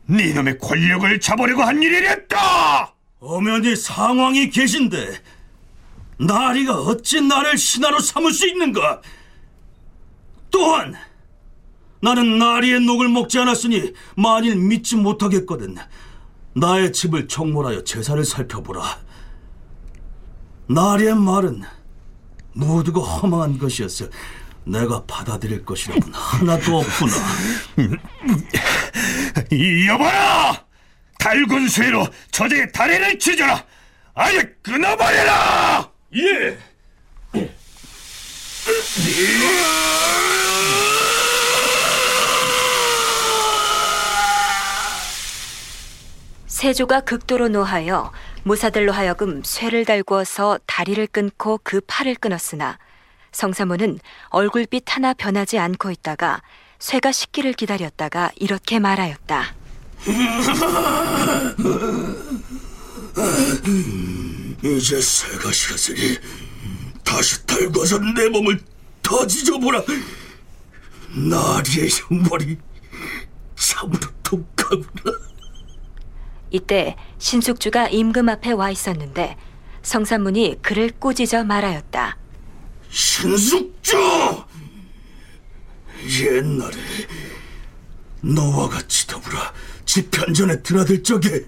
[0.08, 2.94] 네 놈의 권력을 잡으려고 한 일이랬다!
[3.20, 5.20] 엄연히 상황이 계신데
[6.20, 9.02] 나리가 어찌 나를 신하로 삼을 수 있는가?
[10.52, 10.96] 또한
[12.06, 15.76] 나는 나리의 녹을 먹지 않았으니 만일 믿지 못하겠거든
[16.54, 19.00] 나의 집을 청몰하여 제사를 살펴보라
[20.68, 21.64] 나리의 말은
[22.54, 24.06] 모두가 허망한 것이었어
[24.66, 27.16] 내가 받아들일 것이라고는 하나도 없구나
[29.88, 30.64] 여봐라!
[31.18, 33.66] 달군 쇠로 저자의 다리를 찢어라!
[34.14, 35.92] 아예 끊어버려라!
[36.16, 36.56] 예!
[46.66, 52.80] 세조가 극도로 노하여 무사들로 하여금 쇠를 달구어서 다리를 끊고 그 팔을 끊었으나
[53.34, 54.00] 성사모는
[54.30, 56.42] 얼굴빛 하나 변하지 않고 있다가
[56.80, 59.54] 쇠가 식기를 기다렸다가 이렇게 말하였다.
[64.64, 66.18] 이제 새가 식었으니
[67.04, 68.60] 다시 달궈서 내 몸을
[69.04, 69.84] 더 지져보라
[71.30, 72.58] 나리의 흉벌이
[73.56, 75.35] 참으로 독하구나
[76.52, 79.38] 이때 신숙주가 임금 앞에 와 있었는데
[79.82, 82.18] 성산문이 그를 꾸짖어 말하였다.
[82.90, 83.98] 신숙주!
[86.22, 86.78] 옛날에
[88.22, 89.38] 너와 같이 더불어
[89.86, 91.46] 집현전에 드나들 적에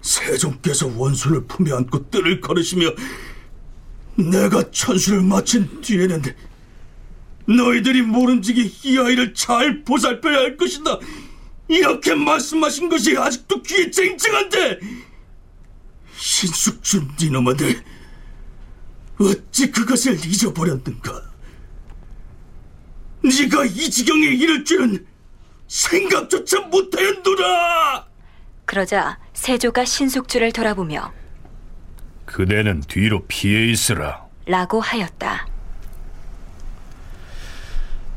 [0.00, 2.90] 세종께서 원수를 품에 안고 뜰을 걸으시며
[4.16, 6.22] 내가 천수를 마친 뒤에는
[7.46, 10.98] 너희들이 모른지기 이 아이를 잘 보살펴야 할 것이다.
[11.68, 14.80] 이렇게 말씀하신 것이 아직도 귀에 쨍쨍한데
[16.16, 17.82] 신숙준 니놈아들
[19.20, 21.22] 어찌 그것을 잊어버렸는가?
[23.22, 25.06] 네가 이 지경에 이를 줄은
[25.66, 28.06] 생각조차 못하였노라!
[28.64, 31.12] 그러자 세조가 신숙주를 돌아보며
[32.26, 34.26] 그대는 뒤로 피해 있으라.
[34.46, 35.47] 라고 하였다.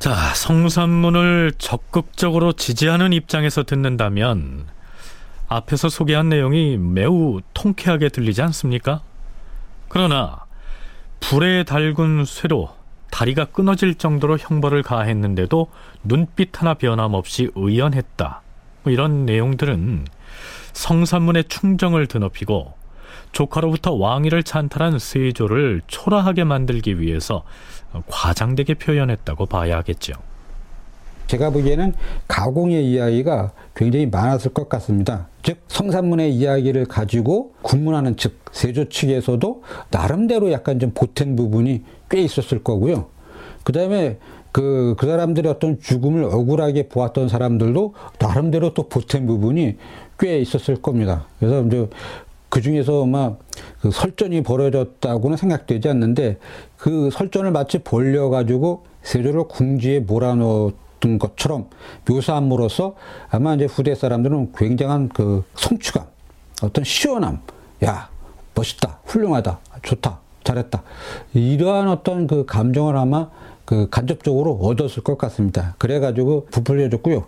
[0.01, 4.65] 자, 성산문을 적극적으로 지지하는 입장에서 듣는다면
[5.47, 9.03] 앞에서 소개한 내용이 매우 통쾌하게 들리지 않습니까?
[9.89, 10.45] 그러나
[11.19, 12.69] 불에 달군 쇠로
[13.11, 15.67] 다리가 끊어질 정도로 형벌을 가했는데도
[16.03, 18.41] 눈빛 하나 변함없이 의연했다.
[18.81, 20.07] 뭐 이런 내용들은
[20.73, 22.73] 성산문의 충정을 드높이고
[23.31, 27.43] 조카로부터 왕위를 찬탈한 세조를 초라하게 만들기 위해서
[28.07, 30.13] 과장되게 표현했다고 봐야 하겠죠.
[31.27, 31.93] 제가 보기에는
[32.27, 35.27] 가공의 이야기가 굉장히 많았을 것 같습니다.
[35.43, 42.63] 즉 성산문의 이야기를 가지고 군문하는 측 세조 측에서도 나름대로 약간 좀 보탠 부분이 꽤 있었을
[42.63, 43.05] 거고요.
[43.63, 44.17] 그다음에
[44.51, 49.77] 그, 그 사람들의 어떤 죽음을 억울하게 보았던 사람들도 나름대로 또 보탠 부분이
[50.19, 51.27] 꽤 있었을 겁니다.
[51.39, 51.87] 그래서 이제
[52.51, 53.39] 그 중에서 막
[53.81, 56.37] 그 설전이 벌어졌다고는 생각되지 않는데
[56.77, 61.67] 그 설전을 마치 벌려가지고 세조를 궁지에 몰아넣었던 것처럼
[62.07, 62.95] 묘사함으로써
[63.29, 66.05] 아마 이제 후대 사람들은 굉장한 그 성취감,
[66.61, 67.41] 어떤 시원함,
[67.83, 68.09] 야,
[68.53, 70.83] 멋있다, 훌륭하다, 좋다, 잘했다.
[71.33, 73.29] 이러한 어떤 그 감정을 아마
[73.65, 75.73] 그 간접적으로 얻었을 것 같습니다.
[75.79, 77.25] 그래가지고 부풀려졌고요.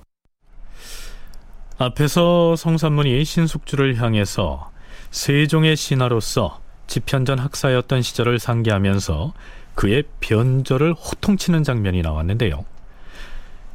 [1.80, 4.73] 앞에서 성산문이 신숙주를 향해서
[5.14, 9.34] 세종의 신하로서 집현전 학사였던 시절을 상기하면서
[9.76, 12.66] 그의 변절을 호통치는 장면이 나왔는데요.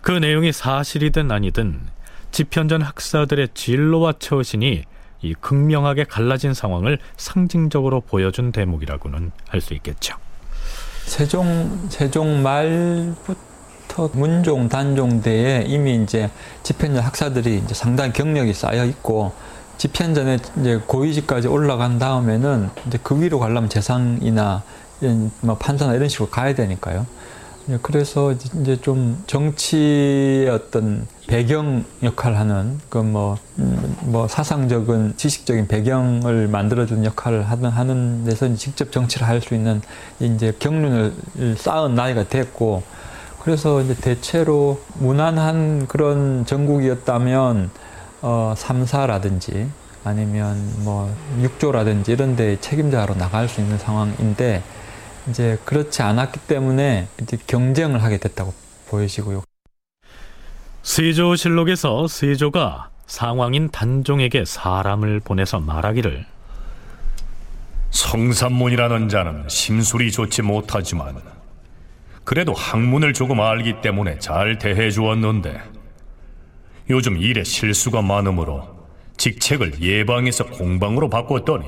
[0.01, 1.81] 그 내용이 사실이든 아니든
[2.33, 4.83] 집현전 학사들의 진로와 처신이
[5.23, 10.17] 이 극명하게 갈라진 상황을 상징적으로 보여준 대목이라고는 할 수 있겠죠.
[11.05, 16.31] 세종 세종 말부터 문종 단종 때에 이미 이제
[16.65, 19.33] 집현전 학사들이 이제 상당히 경력이 쌓여 있고
[19.79, 24.63] 집현전에 이제 고위직까지 올라간 다음에는 이제 그 위로 가려면 재상이나
[25.41, 27.07] 뭐 판사나 이런 식으로 가야 되니까요.
[27.83, 37.05] 그래서 이제 좀 정치의 어떤 배경 역할을 하는 그뭐 음, 뭐 사상적인 지식적인 배경을 만들어주는
[37.05, 39.83] 역할을 하는 하는 데서 직접 정치를 할 수 있는
[40.19, 41.13] 이제 경륜을
[41.59, 42.83] 쌓은 나이가 됐고
[43.43, 47.71] 그래서 이제 대체로 무난한 그런 전국이었다면
[48.21, 49.69] 어, 3사라든지
[50.05, 54.63] 아니면 뭐 6조라든지 이런 데 책임자로 나갈 수 있는 상황인데
[55.29, 58.55] 이제 그렇지 않았기 때문에 이제 경쟁을 하게 됐다고
[58.89, 59.43] 보여지고요.
[60.83, 66.25] 세조실록에서 세조가 상왕인 단종에게 사람을 보내서 말하기를
[67.91, 71.21] 성산문이라는 자는 심술이 좋지 못하지만
[72.25, 75.61] 그래도 학문을 조금 알기 때문에 잘 대해 주었는데
[76.91, 78.67] 요즘 일에 실수가 많으므로
[79.19, 81.67] 직책을 예방에서 공방으로 바꿨더니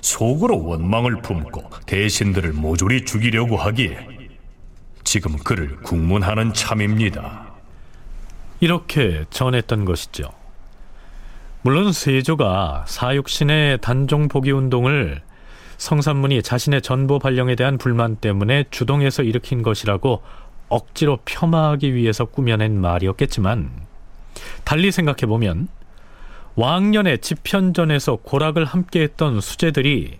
[0.00, 3.98] 속으로 원망을 품고 대신들을 모조리 죽이려고 하기에
[5.02, 7.46] 지금 그를 국문하는 참입니다.
[8.60, 10.30] 이렇게 전했던 것이죠.
[11.62, 15.22] 물론 세조가 사육신의 단종 포기 운동을
[15.78, 20.22] 성산문이 자신의 전보 발령에 대한 불만 때문에 주동해서 일으킨 것이라고
[20.68, 23.87] 억지로 폄하하기 위해서 꾸며낸 말이었겠지만
[24.64, 25.68] 달리 생각해 보면
[26.56, 30.18] 왕년의 집현전에서 고락을 함께했던 수재들이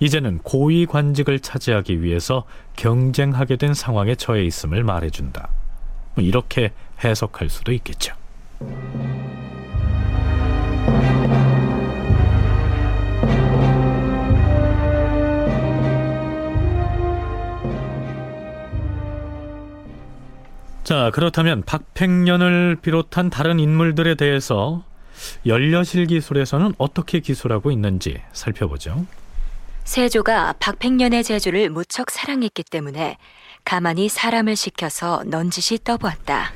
[0.00, 2.44] 이제는 고위 관직을 차지하기 위해서
[2.76, 5.48] 경쟁하게 된 상황에 처해 있음을 말해준다.
[6.14, 8.14] 뭐 이렇게 해석할 수도 있겠죠.
[20.84, 24.84] 자, 그렇다면 박팽년을 비롯한 다른 인물들에 대해서
[25.46, 29.06] 연려실 기술에서는 어떻게 기술하고 있는지 살펴보죠.
[29.84, 33.16] 세조가 박팽년의 제주를 무척 사랑했기 때문에
[33.64, 36.52] 가만히 사람을 시켜서 넌지시 떠보았다.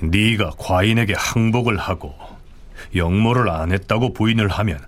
[0.00, 2.14] 네가 과인에게 항복을 하고
[2.94, 4.78] 영모를 안 했다고 부인을 하면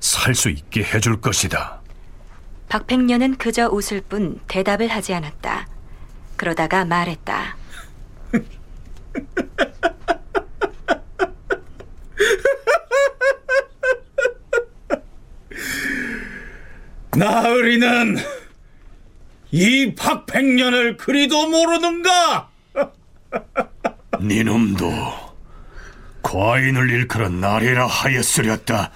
[0.00, 1.80] 살 수 있게 해줄 것이다.
[2.68, 5.66] 박팽년은 그저 웃을 뿐 대답을 하지 않았다.
[6.38, 7.56] 그러다가 말했다.
[17.16, 18.16] 나으리는
[19.50, 22.48] 이 박백년을 그리도 모르는가?
[24.22, 24.90] 니놈도
[26.22, 28.90] 과인을 일컬은 나리라 하였으렸다.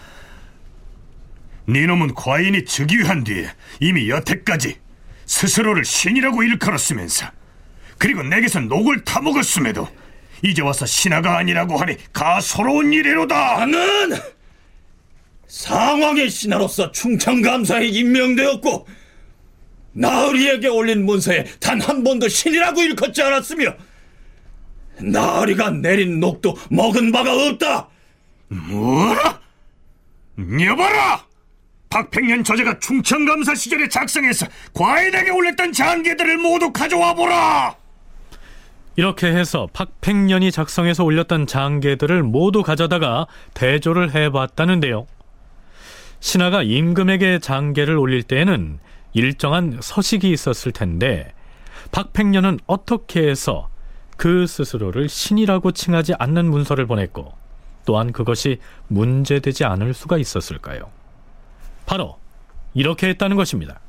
[1.69, 3.49] 니놈은 과인이 즉위한 뒤에
[3.81, 4.79] 이미 여태까지
[5.33, 7.27] 스스로를 신이라고 일컬었으면서
[7.97, 9.89] 그리고 내게서 녹을 타먹었음에도
[10.43, 13.65] 이제 와서 신하가 아니라고 하니 가소로운 일이로다.
[13.65, 14.19] 나는
[15.47, 18.87] 상황의 신하로서 충청감사에 임명되었고
[19.93, 23.75] 나으리에게 올린 문서에 단 한 번도 신이라고 일컫지 않았으며
[25.01, 27.89] 나으리가 내린 녹도 먹은 바가 없다.
[28.49, 29.41] 뭐라?
[30.61, 31.27] 여봐라!
[31.93, 37.77] 박백년 저자가 충청감사 시절에 작성해서 과인에게 올렸던 장계들을 모두 가져와 보라!
[38.97, 45.07] 이렇게 해서 박팽년이 작성해서 올렸던 장계들을 모두 가져다가 대조를 해봤다는데요.
[46.21, 48.79] 신하가 임금에게 장계를 올릴 때에는
[49.13, 51.35] 일정한 서식이 있었을 텐데
[51.91, 53.69] 박팽년은 어떻게 해서
[54.17, 57.35] 그 스스로를 신이라고 칭하지 않는 문서를 보냈고
[57.85, 61.02] 또한 그것이 문제되지 않을 수가 있었을까요?
[61.87, 62.19] 바로
[62.75, 63.81] 이렇게 했다는 것입니다.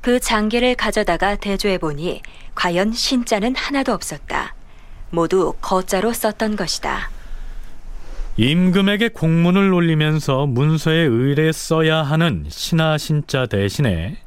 [0.00, 2.22] 그 장계를 가져다가 대조해 보니
[2.54, 4.54] 과연 신자는 하나도 없었다.
[5.10, 7.10] 모두 거자로 썼던 것이다.
[8.36, 14.18] 임금에게 공문을 올리면서 문서에 의뢰 써야 하는 신하 신자 대신에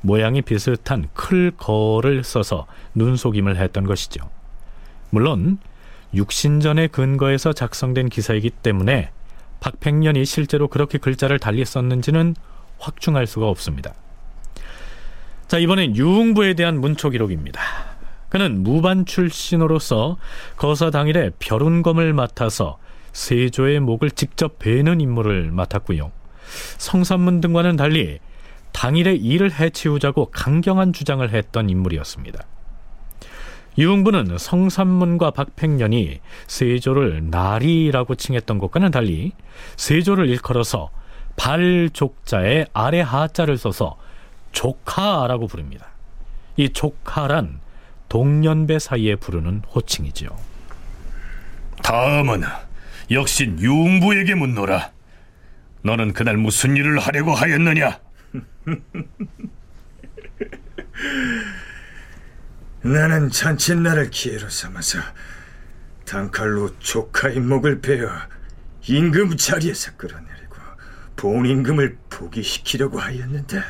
[0.00, 4.28] 모양이 비슷한 클 거를 써서 눈속임을 했던 것이죠.
[5.10, 5.58] 물론
[6.14, 9.10] 육신전의 근거에서 작성된 기사이기 때문에
[9.60, 12.34] 박팽년이 실제로 그렇게 글자를 달리 썼는지는
[12.78, 13.94] 확증할 수가 없습니다.
[15.48, 17.60] 자, 이번엔 유흥부에 대한 문초 기록입니다.
[18.28, 20.18] 그는 무반 출신으로서
[20.56, 22.78] 거사 당일에 벼룬검을 맡아서
[23.12, 26.10] 세조의 목을 직접 베는 임무를 맡았고요.
[26.78, 28.18] 성산문 등과는 달리
[28.72, 32.44] 당일에 이를 해치우자고 강경한 주장을 했던 인물이었습니다.
[33.78, 39.32] 유흥부는 성산문과 박팽년이 세조를 나리라고 칭했던 것과는 달리
[39.76, 40.90] 세조를 일컬어서
[41.36, 43.98] 발족자에 아래 하자를 써서
[44.52, 45.88] 조카라고 부릅니다.
[46.56, 47.60] 이 조카란
[48.08, 50.30] 동년배 사이에 부르는 호칭이지요.
[51.82, 52.42] 다음은
[53.10, 54.92] 역시 유흥부에게 묻노라.
[55.82, 58.00] 너는 그날 무슨 일을 하려고 하였느냐?
[62.86, 65.00] 나는 잔칫날을 기회로 삼아서
[66.04, 68.08] 단칼로 조카의 목을 베어
[68.86, 70.56] 임금 자리에서 끌어내리고
[71.16, 73.60] 본 임금을 포기시키려고 하였는데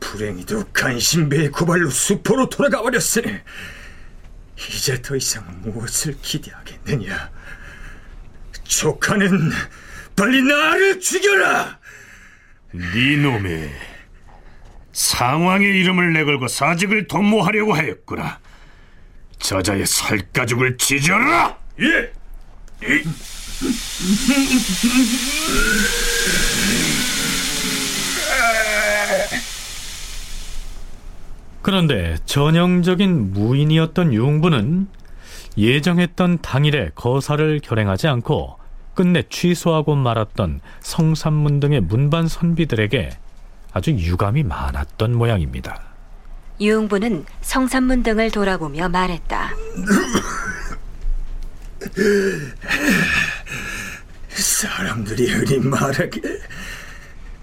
[0.00, 3.40] 불행히도 간신배의 고발로 수포로 돌아가 버렸으니
[4.68, 7.30] 이제 더 이상 무엇을 기대하겠느냐?
[8.64, 9.50] 조카는
[10.14, 11.78] 빨리 나를 죽여라!
[12.72, 13.70] 네 놈이
[14.92, 18.38] 상왕의 이름을 내걸고 사직을 도모하려고 하였구나.
[19.38, 21.56] 저자의 살가죽을 찢어라!
[21.80, 22.12] 예!
[22.86, 23.02] 이.
[31.62, 34.88] 그런데 전형적인 무인이었던 유흥부는
[35.56, 38.58] 예정했던 당일에 거사를 결행하지 않고
[38.94, 43.10] 끝내 취소하고 말았던 성산문 등의 문반 선비들에게
[43.72, 45.80] 아주 유감이 많았던 모양입니다.
[46.60, 49.50] 유흥부는 성산문 등을 돌아보며 말했다.
[54.28, 56.40] 사람들이 흔히 말하길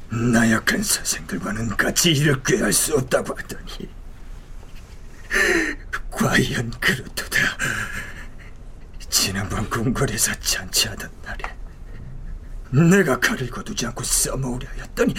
[0.10, 3.90] 나약한 선생들과는 같이 일을 꾀할 수 없다고 하더니
[6.12, 7.38] 과연 그렇도다.
[9.10, 11.56] 지난번 궁궐에서 잔치하던 날에
[12.72, 15.14] 내가 칼을 거두지 않고 써먹으려 했더니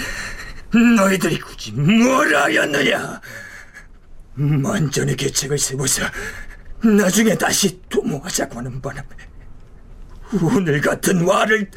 [0.73, 3.21] 너희들이 굳이 뭘 하였느냐?
[4.35, 6.03] 만전의 계책을 세워서
[6.83, 9.09] 나중에 다시 도모하자고 하는 바람에
[10.41, 11.71] 오늘 같은 와를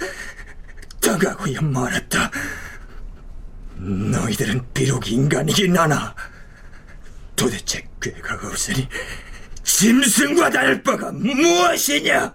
[1.01, 2.31] 당하고야 말았다.
[3.77, 6.15] 너희들은 비록 인간이긴 하나
[7.35, 8.87] 도대체 꾀가 없으니
[9.63, 12.33] 짐승과 다를 바가 무엇이냐?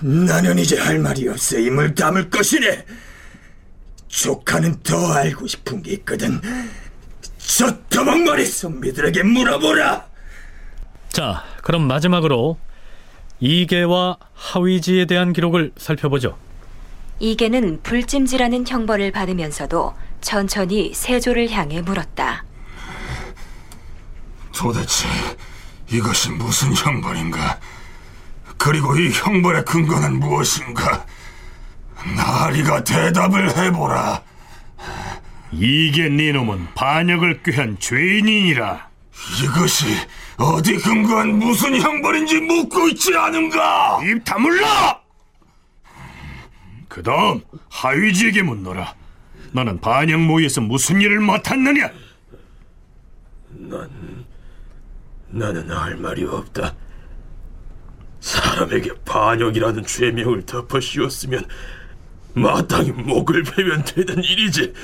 [0.00, 2.84] 나는 이제 할 말이 없어 임을 담을 것이네.
[4.08, 6.40] 조카는 더 알고 싶은 게 있거든.
[7.38, 10.06] 저 도망머리 선비들에게 물어보라.
[11.10, 12.58] 자, 그럼 마지막으로
[13.40, 16.38] 이계와 하위지에 대한 기록을 살펴보죠.
[17.20, 22.44] 이계는 불찜지라는 형벌을 받으면서도 천천히 세조를 향해 물었다.
[24.56, 25.08] 도대체
[25.90, 27.58] 이것이 무슨 형벌인가?
[28.58, 31.06] 그리고 이 형벌의 근거는 무엇인가?
[32.16, 34.22] 나리가 대답을 해보라.
[35.52, 38.88] 이게 네 놈은 반역을 꾀한 죄인이니라.
[39.42, 39.86] 이것이
[40.36, 44.00] 어디 근거한 무슨 형벌인지 묻고 있지 않은가?
[44.04, 45.00] 입 다물라!
[46.88, 48.94] 그 다음 하위지에게 묻노라.
[49.52, 51.90] 너는 반역 모의에서 무슨 일을 맡았느냐?
[53.50, 54.24] 난
[55.30, 56.74] 나는 할 말이 없다.
[58.28, 61.46] 사람에게 반역이라는 죄명을 덮어 씌웠으면
[62.34, 64.74] 마땅히 목을 베면 되는 일이지.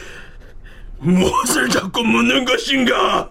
[0.98, 3.30] 무엇을 자꾸 묻는 것인가?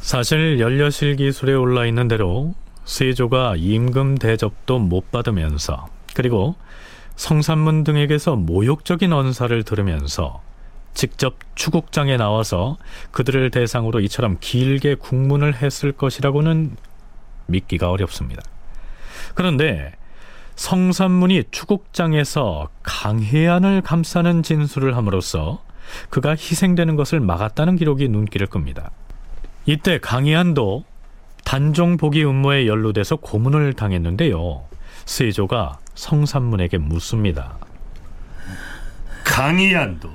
[0.00, 2.54] 사실 연려실 기술에 올라 있는 대로
[2.84, 6.54] 세조가 임금 대접도 못 받으면서 그리고
[7.16, 10.40] 성산문 등에게서 모욕적인 언사를 들으면서
[10.94, 12.76] 직접 추국장에 나와서
[13.10, 16.76] 그들을 대상으로 이처럼 길게 국문을 했을 것이라고는
[17.52, 18.42] 믿기가 어렵습니다.
[19.34, 19.92] 그런데
[20.56, 25.62] 성산문이 추국장에서 강혜안을 감싸는 진술을 함으로써
[26.10, 28.90] 그가 희생되는 것을 막았다는 기록이 눈길을 끕니다.
[29.66, 30.84] 이때 강희안도
[31.44, 34.64] 단종 보기 음모에 연루돼서 고문을 당했는데요.
[35.04, 37.56] 세조가 성산문에게 묻습니다.
[39.24, 40.08] 강희안도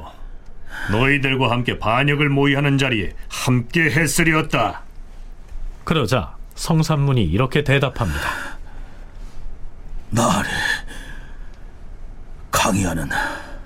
[0.92, 4.84] 너희들과 함께 반역을 모의하는 자리에 함께 했으리었다.
[5.84, 8.58] 그러자 성산문이 이렇게 대답합니다.
[10.10, 10.50] 나래
[12.52, 13.10] 강희아는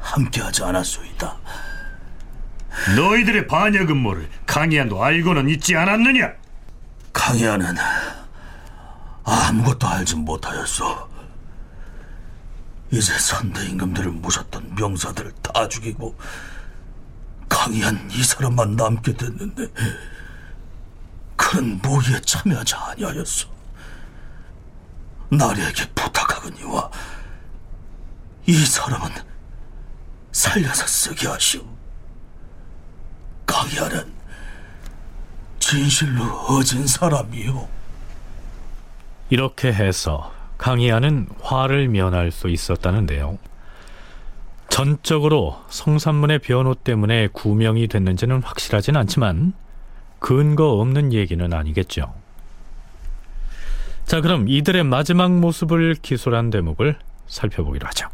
[0.01, 1.35] 함께하지 않았소이다.
[2.95, 6.33] 너희들의 반역 음모를 강희안도 알고는 있지 않았느냐?
[7.13, 7.75] 강희아는
[9.23, 11.09] 아무것도 알지 못하였소.
[12.91, 16.17] 이제 선대 임금들을 모셨던 명사들을 다 죽이고
[17.47, 19.67] 강희안 이 사람만 남게 됐는데
[21.41, 23.49] 그는 모의에 참여하지 아니하였소.
[25.29, 26.91] 나리에게 부탁하거니와
[28.45, 29.09] 이 사람은
[30.31, 31.61] 살려서 쓰게 하시오.
[33.47, 34.13] 강희아는
[35.59, 37.67] 진실로 어진 사람이요.
[39.31, 43.39] 이렇게 해서 강희안은 화를 면할 수 있었다는데요.
[44.69, 49.53] 전적으로 성산문의 변호 때문에 구명이 됐는지는 확실하진 않지만
[50.21, 52.13] 근거 없는 얘기는 아니겠죠.
[54.05, 56.95] 자, 그럼 이들의 마지막 모습을 기술한 대목을
[57.25, 58.07] 살펴보기로 하죠.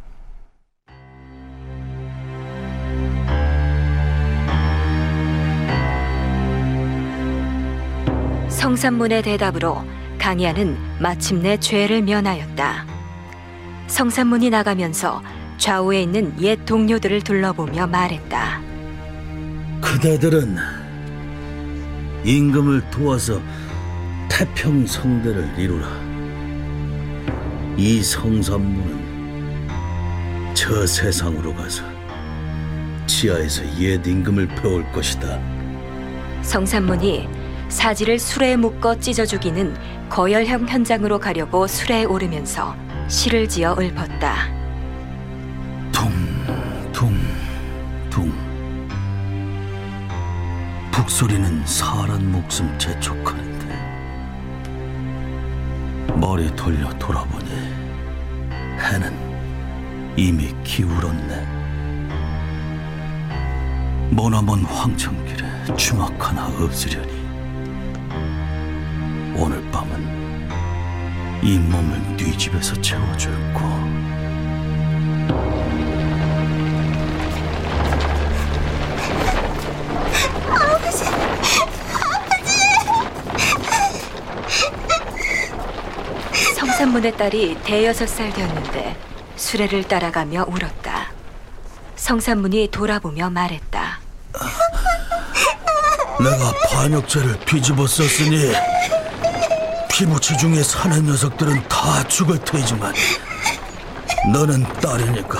[8.47, 9.83] 성산문의 대답으로
[10.17, 12.85] 강야는 마침내 죄를 면하였다.
[13.87, 15.21] 성산문이 나가면서
[15.57, 18.61] 좌우에 있는 옛 동료들을 둘러보며 말했다.
[19.81, 20.76] 그대들은
[22.27, 23.41] 임금을 도와서
[24.29, 25.87] 태평 성대를 이루라.
[27.77, 29.69] 이 성산문은
[30.53, 31.85] 저 세상으로 가서
[33.05, 35.39] 지하에서 옛 임금을 배울 것이다.
[36.41, 37.29] 성산문이
[37.69, 39.73] 사지를 술에 묶어 찢어 죽이는
[40.09, 42.75] 거열형 현장으로 가려고 술에 오르면서
[43.07, 44.56] 시를 지어 읊었다.
[51.07, 53.65] 북소리는 사람 목숨 재촉하는데
[56.19, 57.49] 머리 돌려 돌아보니
[58.77, 61.47] 해는 이미 기울었네.
[64.11, 67.13] 머나먼 황천길에 주막 하나 없으려니
[69.37, 70.51] 오늘 밤은
[71.41, 73.96] 이 몸을 네 집에서 채워줄고
[81.05, 82.55] 아버지,
[86.55, 88.95] 성산문의 딸이 대여섯 살 되었는데
[89.35, 91.11] 수레를 따라가며 울었다.
[91.95, 93.99] 성산문이 돌아보며 말했다.
[96.19, 98.53] 내가 반역죄를 뒤집어 썼으니
[99.89, 102.93] 피부치 중에 사는 녀석들은 다 죽을 테지만
[104.31, 105.39] 너는 딸이니까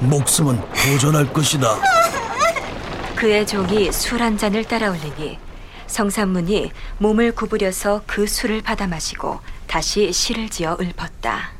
[0.00, 1.91] 목숨은 보존할 것이다.
[3.22, 5.38] 그의 종이 술 한 잔을 따라 올리니
[5.86, 11.52] 성산문이 몸을 구부려서 그 술을 받아 마시고 다시 시를 지어 읊었다.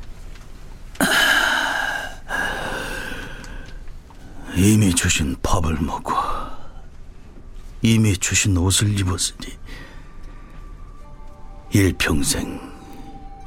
[4.56, 6.12] 이미 주신 밥을 먹고
[7.80, 9.56] 이미 주신 옷을 입었으니
[11.70, 12.60] 일평생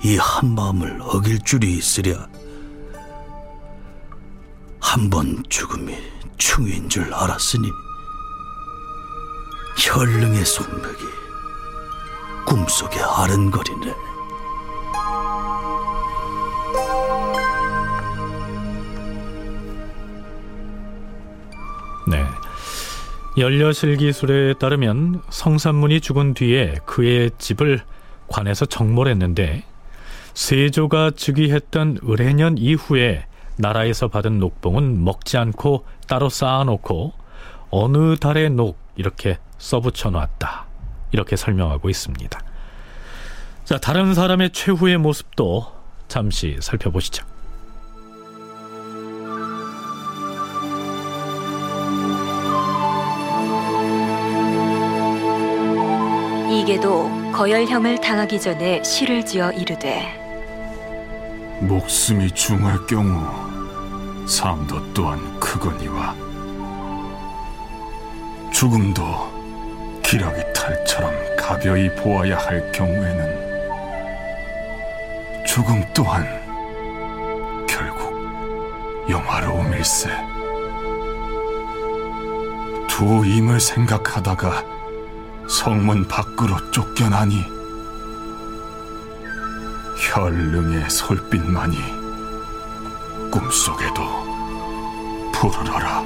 [0.05, 2.29] 이 한마음을 어길 줄이 있으랴
[4.79, 5.97] 한 번 죽음이
[6.37, 7.67] 충인 줄 알았으니
[9.77, 11.05] 현릉의 손목이
[12.45, 13.93] 꿈속에 아른거리네.
[22.07, 22.25] 네.
[23.37, 27.81] 열려실 기술에 따르면 성산문이 죽은 뒤에 그의 집을
[28.27, 29.63] 관에서 정몰했는데
[30.33, 33.25] 세조가 즉위했던 을해년 이후에
[33.57, 37.13] 나라에서 받은 녹봉은 먹지 않고 따로 쌓아놓고
[37.71, 40.67] 어느 달의 녹 이렇게 써붙여 놨다.
[41.11, 42.39] 이렇게 설명하고 있습니다.
[43.63, 45.65] 자, 다른 사람의 최후의 모습도
[46.07, 47.25] 잠시 살펴보시죠.
[56.51, 60.21] 이게도 거열형을 당하기 전에 시를 지어 이르되
[61.61, 66.15] 목숨이 중할 경우 삶도 또한 크거니와
[68.53, 69.34] 죽음도
[70.15, 73.35] 기러기 탈처럼 가벼이 보아야 할 경우에는
[75.45, 76.25] 죽음 또한
[77.67, 78.15] 결국
[79.09, 80.09] 영화로움일세.
[82.87, 84.63] 두 임을 생각하다가
[85.49, 87.43] 성문 밖으로 쫓겨나니
[89.97, 91.75] 혈릉의 솔빛만이
[93.31, 94.01] 꿈속에도
[95.33, 96.05] 푸르러라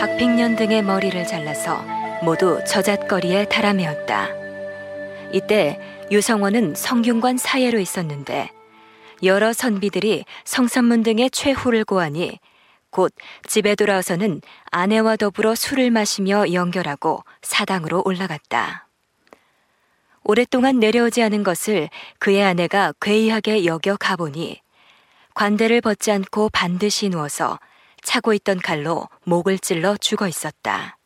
[0.00, 1.84] 박빙년 등의 머리를 잘라서
[2.22, 4.28] 모두 저잣거리에 달아매었다.
[5.30, 5.78] 이때
[6.10, 8.50] 유성원은 성균관 사예로 있었는데
[9.22, 12.38] 여러 선비들이 성산문 등의 최후를 고하니
[12.88, 13.12] 곧
[13.46, 14.40] 집에 돌아와서는
[14.70, 18.88] 아내와 더불어 술을 마시며 연결하고 사당으로 올라갔다.
[20.24, 24.62] 오랫동안 내려오지 않은 것을 그의 아내가 괴이하게 여겨 가보니
[25.34, 27.58] 관대를 벗지 않고 반드시 누워서
[28.02, 30.96] 차고 있던 칼로 목을 찔러 죽어 있었다.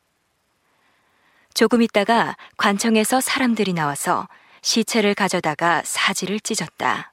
[1.55, 4.29] 조금 있다가 관청에서 사람들이 나와서
[4.63, 7.13] 시체를 가져다가 사지를 찢었다.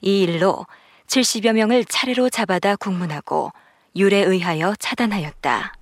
[0.00, 0.66] 이 일로
[1.06, 3.52] 70여 명을 차례로 잡아다 국문하고
[3.96, 5.74] 율에 의하여 차단하였다.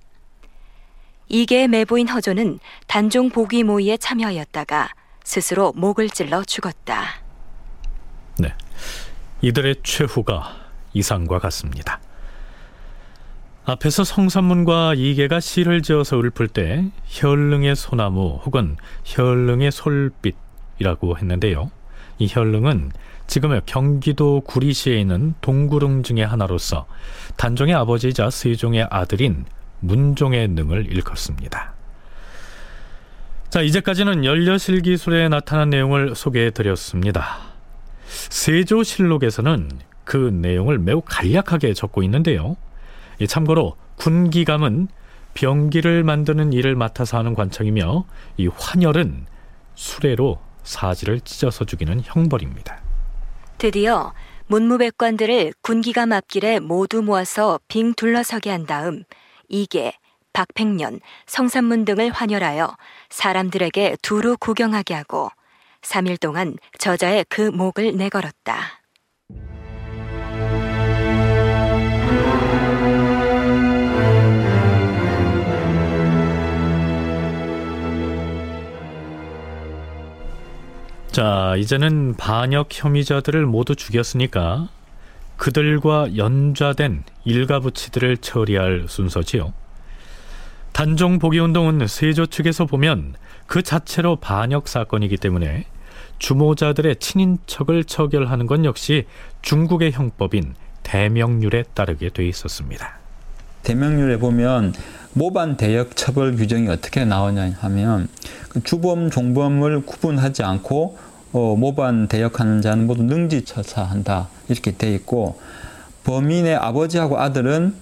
[1.29, 4.89] 이계의 매부인 허조는 단종 보기 모의에 참여하였다가
[5.23, 7.21] 스스로 목을 찔러 죽었다.
[8.39, 8.53] 네.
[9.41, 10.55] 이들의 최후가
[10.93, 12.01] 이상과 같습니다.
[13.69, 21.69] 앞에서 성산문과 이계가 시를 지어서 읊을 때 혈릉의 소나무 혹은 혈릉의 솔빛이라고 했는데요.
[22.17, 22.91] 이 혈릉은
[23.27, 26.87] 지금의 경기도 구리시에 있는 동구릉 중의 하나로서
[27.37, 29.45] 단종의 아버지이자 세종의 아들인
[29.81, 31.73] 문종의 능을 일컫습니다.
[33.49, 37.37] 자, 이제까지는 연려실 기술에 나타난 내용을 소개해 드렸습니다.
[38.07, 39.69] 세조실록에서는
[40.05, 42.57] 그 내용을 매우 간략하게 적고 있는데요.
[43.27, 44.87] 참고로 군기감은
[45.33, 48.05] 병기를 만드는 일을 맡아서 하는 관청이며
[48.37, 49.25] 이 환열은
[49.75, 52.81] 수레로 사지를 찢어서 죽이는 형벌입니다.
[53.57, 54.13] 드디어
[54.47, 59.03] 문무백관들을 군기감 앞길에 모두 모아서 빙 둘러서게 한 다음
[59.47, 59.93] 이계,
[60.33, 62.75] 박팽년, 성산문 등을 환열하여
[63.09, 65.29] 사람들에게 두루 구경하게 하고
[65.81, 68.78] 3일 동안 저자의 그 목을 내걸었다.
[81.11, 84.69] 자, 이제는 반역 혐의자들을 모두 죽였으니까
[85.37, 89.53] 그들과 연좌된 일가부치들을 처리할 순서지요.
[90.71, 93.15] 단종 복위 운동은 세조 측에서 보면
[93.47, 95.65] 그 자체로 반역 사건이기 때문에
[96.19, 99.07] 주모자들의 친인척을 처결하는 건 역시
[99.41, 100.53] 중국의 형법인
[100.83, 102.98] 대명률에 따르게 돼 있었습니다.
[103.63, 104.73] 대명률에 보면
[105.13, 108.07] 모반 대역 처벌 규정이 어떻게 나오냐 하면
[108.49, 110.97] 그 주범 종범을 구분하지 않고
[111.31, 114.29] 어, 모반 대역하는 자는 모두 능지처사한다.
[114.49, 115.39] 이렇게 돼 있고
[116.03, 117.75] 범인의 아버지하고 아들은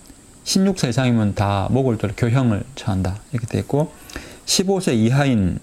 [0.44, 3.18] 16세 이상이면 다 목을 들어 교형을 처한다.
[3.32, 3.92] 이렇게 돼 있고
[4.46, 5.60] 15세 이하인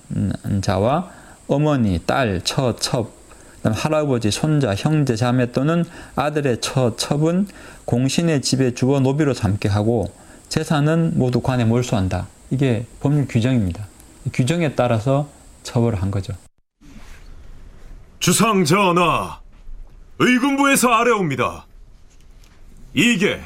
[0.63, 1.11] 자와
[1.47, 3.13] 어머니, 딸, 처, 첩,
[3.73, 5.85] 할아버지, 손자, 형제, 자매 또는
[6.17, 7.49] 아들의 처, 첩은
[7.85, 10.13] 공신의 집에 주어 노비로 삼게 하고
[10.49, 12.29] 재산은 모두 관에 몰수한다.
[12.51, 13.87] 이게 법률 규정입니다.
[14.33, 15.29] 규정에 따라서
[15.63, 16.35] 처벌을 한 거죠.
[18.21, 19.41] 주상 전하,
[20.19, 21.67] 의군부에서 아래옵니다.
[22.95, 23.41] 이계,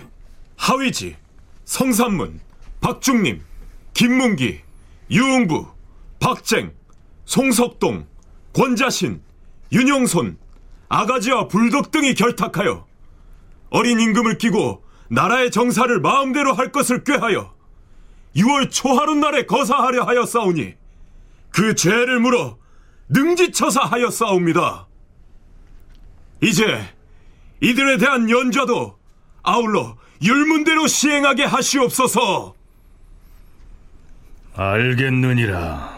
[0.57, 1.17] 하위지,
[1.65, 2.41] 성산문,
[2.81, 3.41] 박중림,
[3.95, 4.61] 김문기,
[5.11, 5.67] 유흥부,
[6.21, 6.73] 박쟁,
[7.25, 8.07] 송석동,
[8.53, 9.21] 권자신,
[9.73, 10.39] 윤영손,
[10.89, 12.87] 아가지와 불덕 등이 결탁하여
[13.71, 17.55] 어린 임금을 끼고 나라의 정사를 마음대로 할 것을 꾀하여
[18.37, 20.75] 6월 초하룻날에 거사하려 하여 싸우니
[21.51, 22.59] 그 죄를 물어
[23.09, 24.87] 능지처사 하여 싸웁니다.
[26.43, 26.65] 이제
[27.61, 28.99] 이들에 대한 연좌도
[29.43, 32.55] 아울러 율문대로 시행하게 하시옵소서.
[34.55, 35.98] 알겠느니라.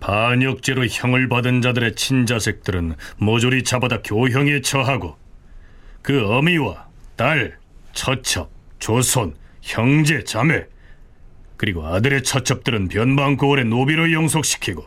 [0.00, 5.16] 반역죄로 형을 받은 자들의 친자식들은 모조리 잡아다 교형에 처하고
[6.02, 7.58] 그 어미와 딸,
[7.92, 10.66] 처첩, 조손, 형제, 자매
[11.56, 14.84] 그리고 아들의 처첩들은 변방고을의 노비로 영속시키고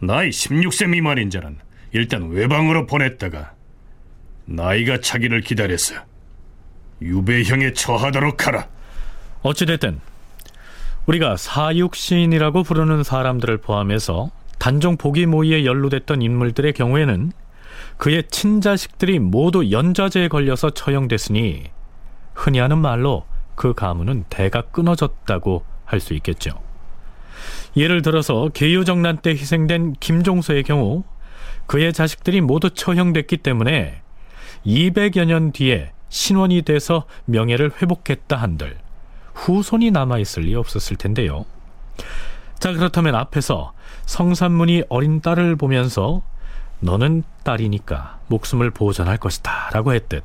[0.00, 1.56] 나이 16세 미만인 자는
[1.92, 3.54] 일단 외방으로 보냈다가
[4.44, 5.94] 나이가 차기를 기다려서
[7.00, 8.68] 유배형에 처하도록 하라.
[9.42, 10.00] 어찌됐든
[11.06, 17.32] 우리가 사육신이라고 부르는 사람들을 포함해서 단종 보기 모의에 연루됐던 인물들의 경우에는
[17.98, 21.64] 그의 친자식들이 모두 연좌제에 걸려서 처형됐으니
[22.32, 23.24] 흔히 하는 말로
[23.54, 26.50] 그 가문은 대가 끊어졌다고 할 수 있겠죠.
[27.76, 31.04] 예를 들어서 개유정난 때 희생된 김종서의 경우
[31.66, 34.00] 그의 자식들이 모두 처형됐기 때문에
[34.66, 38.76] 200여 년 뒤에 신원이 돼서 명예를 회복했다 한들
[39.34, 41.44] 후손이 남아있을 리 없었을 텐데요.
[42.58, 43.72] 자, 그렇다면 앞에서
[44.06, 46.22] 성산문이 어린 딸을 보면서
[46.80, 50.22] 너는 딸이니까 목숨을 보전할 것이다 라고 했듯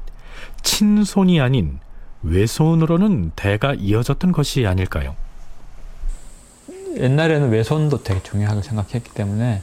[0.62, 1.80] 친손이 아닌
[2.24, 5.16] 외손으로는 대가 이어졌던 것이 아닐까요?
[6.98, 9.62] 옛날에는 외손도 되게 중요하게 생각했기 때문에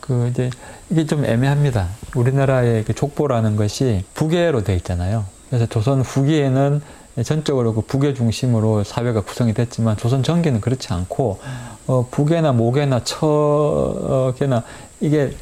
[0.00, 0.50] 그 이제
[0.90, 1.88] 이게 좀 애매합니다.
[2.14, 5.24] 우리나라의 그 족보라는 것이 부계로 돼 있잖아요.
[5.48, 6.82] 그래서 조선 후기에는
[7.24, 11.40] 전적으로 그 북의 중심으로 사회가 구성이 됐지만 조선 전기는 그렇지 않고
[11.86, 14.62] 어, 북에나 목에나 처게나
[15.00, 15.32] 이게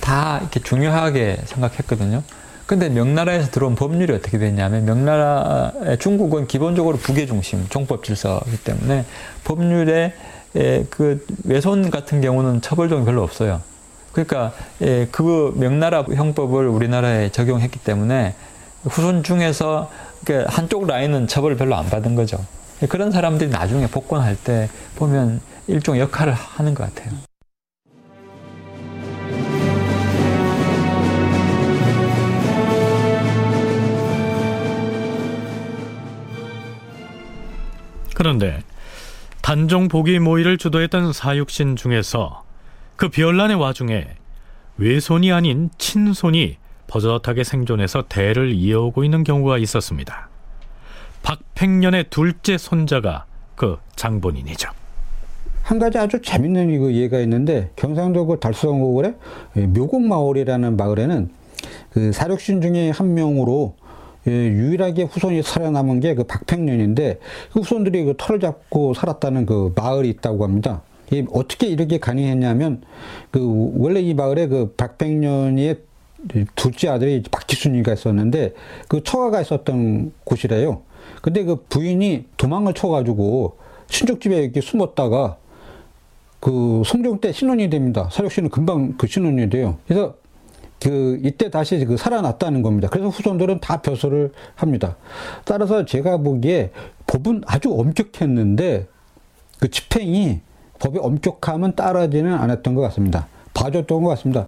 [0.00, 2.22] 다 이렇게 중요하게 생각했거든요.
[2.66, 9.04] 근데 명나라에서 들어온 법률이 어떻게 됐냐면 명나라 중국은 기본적으로 북의 중심 종법 질서이기 때문에
[9.42, 10.14] 법률에
[10.90, 13.60] 그 외손 같은 경우는 처벌종이 별로 없어요.
[14.12, 14.52] 그러니까
[15.10, 18.34] 그 명나라 형법을 우리나라에 적용했기 때문에
[18.82, 19.90] 후손 중에서
[20.46, 22.44] 한쪽 라인은 처벌을 별로 안 받은 거죠.
[22.88, 27.14] 그런 사람들이 나중에 복권할 때 보면 일종 역할을 하는 것 같아요.
[38.14, 38.62] 그런데
[39.40, 42.44] 단종 보기 모의를 주도했던 사육신 중에서
[42.96, 44.06] 그 비열란의 와중에
[44.76, 46.58] 외손이 아닌 친손이
[46.90, 50.28] 버젓하게 생존해서 대를 이어오고 있는 경우가 있었습니다.
[51.22, 54.70] 박팽년의 둘째 손자가 그 장본인이죠.
[55.62, 59.14] 한 가지 아주 재밌는 이거 예가 있는데 경상도 그 달수성고을에
[59.54, 61.30] 묘곡마을이라는 마을에는
[61.90, 63.76] 그 사륙신 중에 한 명으로
[64.26, 67.20] 예, 유일하게 후손이 살아남은 게 그 박팽년인데
[67.52, 70.82] 그 후손들이 그 털을 잡고 살았다는 그 마을이 있다고 합니다.
[71.32, 72.82] 어떻게 이렇게 가능했냐면
[73.30, 75.80] 그 원래 이 마을에 그 박팽년의
[76.54, 78.54] 둘째 아들이 박기순이가 있었는데
[78.88, 80.82] 그 처가가 있었던 곳이래요.
[81.22, 83.56] 근데 그 부인이 도망을 쳐가지고
[83.88, 85.36] 친족집에 이렇게 숨었다가
[86.40, 88.08] 그 송종 때 신혼이 됩니다.
[88.10, 89.76] 사육 씨는 금방 그 신혼이 돼요.
[89.86, 90.14] 그래서
[90.80, 92.88] 그 이때 다시 그 살아났다는 겁니다.
[92.88, 94.96] 그래서 후손들은 다 벼슬을 합니다.
[95.44, 96.70] 따라서 제가 보기에
[97.06, 98.86] 법은 아주 엄격했는데
[99.58, 100.40] 그 집행이
[100.78, 103.28] 법의 엄격함은 따라지는 않았던 것 같습니다.
[103.52, 104.46] 봐줬던 것 같습니다.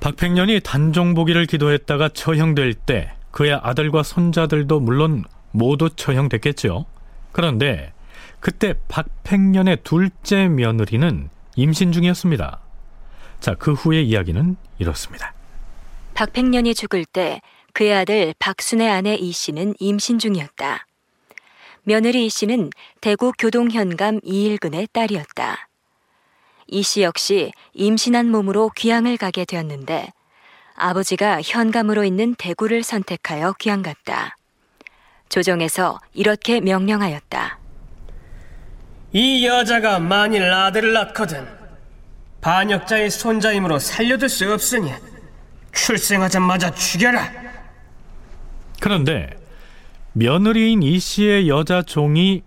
[0.00, 6.86] 박팽년이 단종보기를 기도했다가 처형될 때 그의 아들과 손자들도 물론 모두 처형됐겠죠.
[7.32, 7.92] 그런데
[8.40, 12.60] 그때 박팽년의 둘째 며느리는 임신 중이었습니다.
[13.40, 15.34] 자, 그 후의 이야기는 이렇습니다.
[16.14, 17.40] 박팽년이 죽을 때
[17.72, 20.86] 그의 아들 박순의 아내 이 씨는 임신 중이었다.
[21.84, 22.70] 며느리 이 씨는
[23.00, 25.69] 대구 교동현감 이일근의 딸이었다.
[26.70, 30.08] 이 씨 역시 임신한 몸으로 귀향을 가게 되었는데
[30.76, 34.36] 아버지가 현감으로 있는 대구를 선택하여 귀향 갔다.
[35.28, 37.58] 조정에서 이렇게 명령하였다.
[39.12, 41.46] 이 여자가 만일 아들을 낳거든
[42.40, 44.92] 반역자의 손자이므로 살려둘 수 없으니
[45.72, 47.30] 출생하자마자 죽여라.
[48.80, 49.30] 그런데
[50.12, 52.42] 며느리인 이 씨의 여자 종이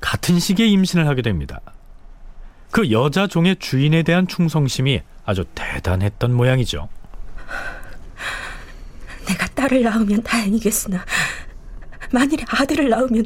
[0.00, 1.60] 같은 시기에 임신을 하게 됩니다.
[2.76, 6.90] 그 여자 종의 주인에 대한 충성심이 아주 대단했던 모양이죠.
[9.26, 11.02] 내가 딸을 낳으면 다행이겠으나
[12.12, 13.24] 만일에 아들을 낳으면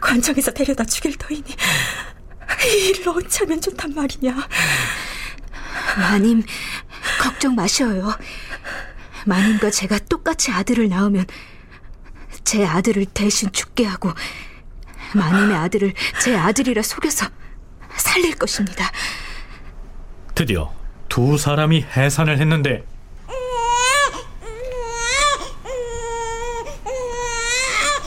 [0.00, 1.44] 관청에서 데려다 죽일 터이니
[2.64, 4.34] 이 일을 어찌 하면 좋단 말이냐.
[5.98, 6.42] 마님,
[7.20, 8.16] 걱정 마셔요.
[9.26, 11.26] 마님과 제가 똑같이 아들을 낳으면
[12.42, 14.14] 제 아들을 대신 죽게 하고
[15.14, 17.26] 마님의 아들을 제 아들이라 속여서
[18.00, 18.90] 살릴 것입니다.
[20.34, 20.72] 드디어
[21.08, 22.84] 두 사람이 해산을 했는데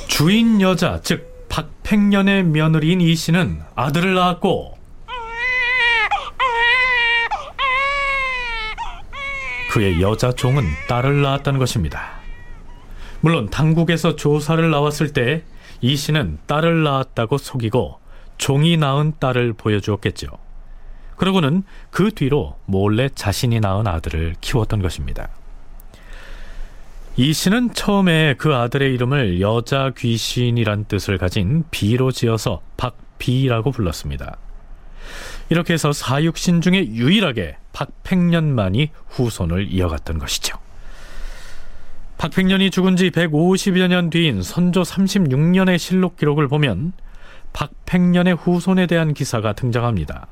[0.10, 4.78] 부인 여자 즉 박팽년의 며느리인 이 씨는 아들을 낳았고
[9.72, 12.20] 그의 여자 종은 딸을 낳았다는 것입니다.
[13.22, 15.44] 물론 당국에서 조사를 나왔을 때
[15.82, 18.00] 이 씨는 딸을 낳았다고 속이고
[18.42, 20.28] 종이 낳은 딸을 보여주었겠죠.
[21.16, 21.62] 그러고는
[21.92, 25.30] 그 뒤로 몰래 자신이 낳은 아들을 키웠던 것입니다.
[27.18, 34.38] 이 씨는 처음에 그 아들의 이름을 여자 귀신이란 뜻을 가진 비로 지어서 박비라고 불렀습니다.
[35.50, 40.58] 이렇게 해서 사육신 중에 유일하게 박팽년만이 후손을 이어갔던 것이죠.
[42.18, 46.94] 박팽년이 죽은 지 150여 년 뒤인 선조 36년의 실록 기록을 보면
[47.54, 50.28] 박팽년의 후손에 대한 기사가 등장합니다.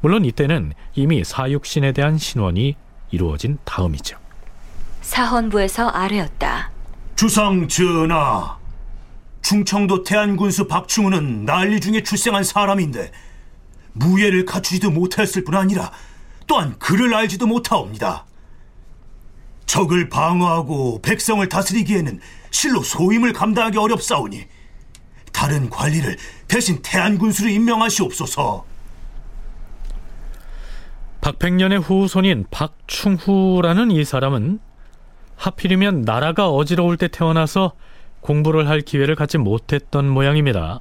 [0.00, 2.76] 물론 이때는 이미 사육신에 대한 신원이
[3.10, 4.18] 이루어진 다음이죠.
[5.02, 6.70] 사헌부에서 아뢰었다.
[7.14, 8.58] 주상 전하,
[9.42, 13.12] 충청도 태안군수 박충우는 난리 중에 출생한 사람인데
[13.92, 15.90] 무예를 갖추지도 못하였을 뿐 아니라
[16.46, 18.26] 또한 글을 알지도 못하옵니다.
[19.66, 24.46] 적을 방어하고 백성을 다스리기에는 실로 소임을 감당하기 어렵사오니
[25.36, 26.16] 다른 관리를
[26.48, 28.64] 대신 태안군수로 임명하시옵소서.
[31.20, 34.60] 박팽년의 후손인 박충후라는 이 사람은
[35.36, 37.74] 하필이면 나라가 어지러울 때 태어나서
[38.22, 40.80] 공부를 할 기회를 갖지 못했던 모양입니다.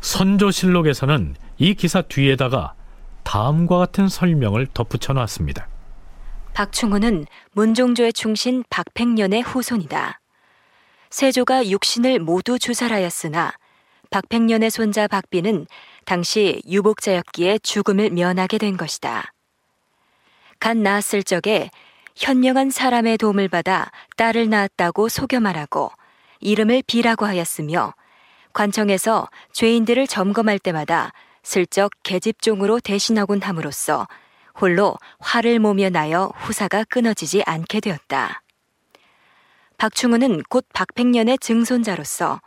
[0.00, 2.74] 선조실록에서는 이 기사 뒤에다가
[3.22, 5.68] 다음과 같은 설명을 덧붙여 놨습니다.
[6.54, 10.20] 박충우는 문종조의 충신 박팽년의 후손이다.
[11.10, 13.52] 세조가 육신을 모두 주살하였으나
[14.10, 15.66] 박팽년의 손자 박비는
[16.04, 19.32] 당시 유복자였기에 죽음을 면하게 된 것이다.
[20.58, 21.70] 갓 낳았을 적에
[22.16, 25.90] 현명한 사람의 도움을 받아 딸을 낳았다고 속여 말하고
[26.40, 27.94] 이름을 비라고 하였으며
[28.52, 34.06] 관청에서 죄인들을 점검할 때마다 슬쩍 계집종으로 대신하곤 함으로써
[34.60, 38.42] 홀로 화를 모며 나여 후사가 끊어지지 않게 되었다.
[39.80, 42.42] 박충우는 곧 박팽년의 증손자로서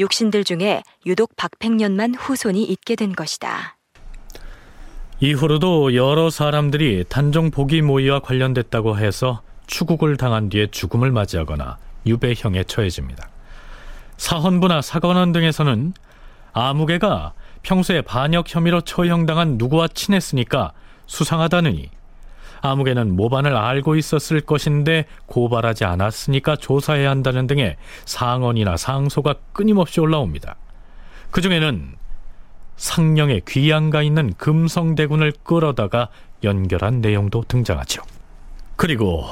[0.00, 3.76] 육신들 중에 유독 박팽년만 후손이 있게 된 것이다.
[5.20, 13.28] 이후로도 여러 사람들이 단종 복위 모의와 관련됐다고 해서 추국을 당한 뒤에 죽음을 맞이하거나 유배형에 처해집니다.
[14.16, 15.94] 사헌부나 사관원 등에서는
[16.52, 20.72] 아무개가 평소에 반역 혐의로 처형당한 누구와 친했으니까
[21.06, 21.90] 수상하다느니
[22.62, 30.56] 아무개는 모반을 알고 있었을 것인데 고발하지 않았으니까 조사해야 한다는 등의 상언이나 상소가 끊임없이 올라옵니다.
[31.30, 31.96] 그 중에는
[32.76, 36.08] 상령의 귀양가 있는 금성대군을 끌어다가
[36.44, 38.02] 연결한 내용도 등장하죠.
[38.76, 39.24] 그리고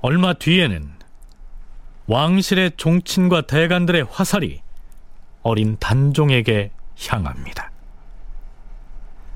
[0.00, 0.90] 얼마 뒤에는
[2.06, 4.60] 왕실의 종친과 대관들의 화살이
[5.42, 6.72] 어린 단종에게
[7.06, 7.70] 향합니다.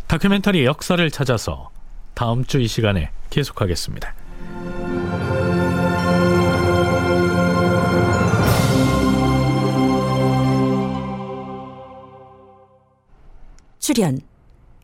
[0.07, 1.71] 다큐멘터리 역사를 찾아서
[2.15, 4.15] 다음 주 이 시간에 계속하겠습니다.
[13.79, 14.21] 출연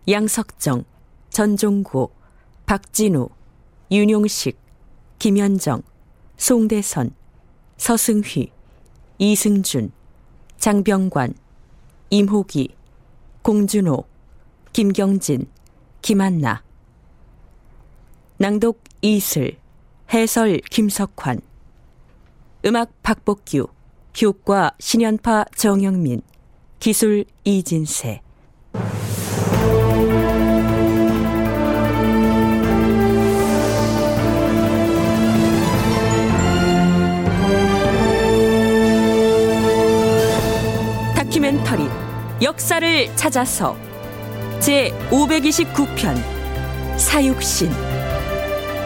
[0.08, 0.84] 양석정,
[1.30, 2.10] 전종구,
[2.66, 3.28] 박진우,
[3.90, 4.56] 윤용식,
[5.18, 5.82] 김현정,
[6.36, 7.14] 송대선,
[7.76, 8.52] 서승휘,
[9.18, 9.92] 이승준,
[10.58, 11.34] 장병관,
[12.10, 12.76] 임호기,
[13.42, 14.04] 공준호,
[14.72, 15.46] 김경진,
[16.00, 16.62] 김한나
[18.42, 19.56] 낭독 이슬
[20.12, 21.40] 해설 김석환.
[22.64, 23.68] 음악 박복규
[24.20, 26.22] 효과 신연파 정영민
[26.80, 28.20] 기술 이진세.
[41.14, 41.84] 다큐멘터리
[42.42, 43.76] 역사를 찾아서
[44.58, 46.20] 제 529편
[46.98, 47.91] 사육신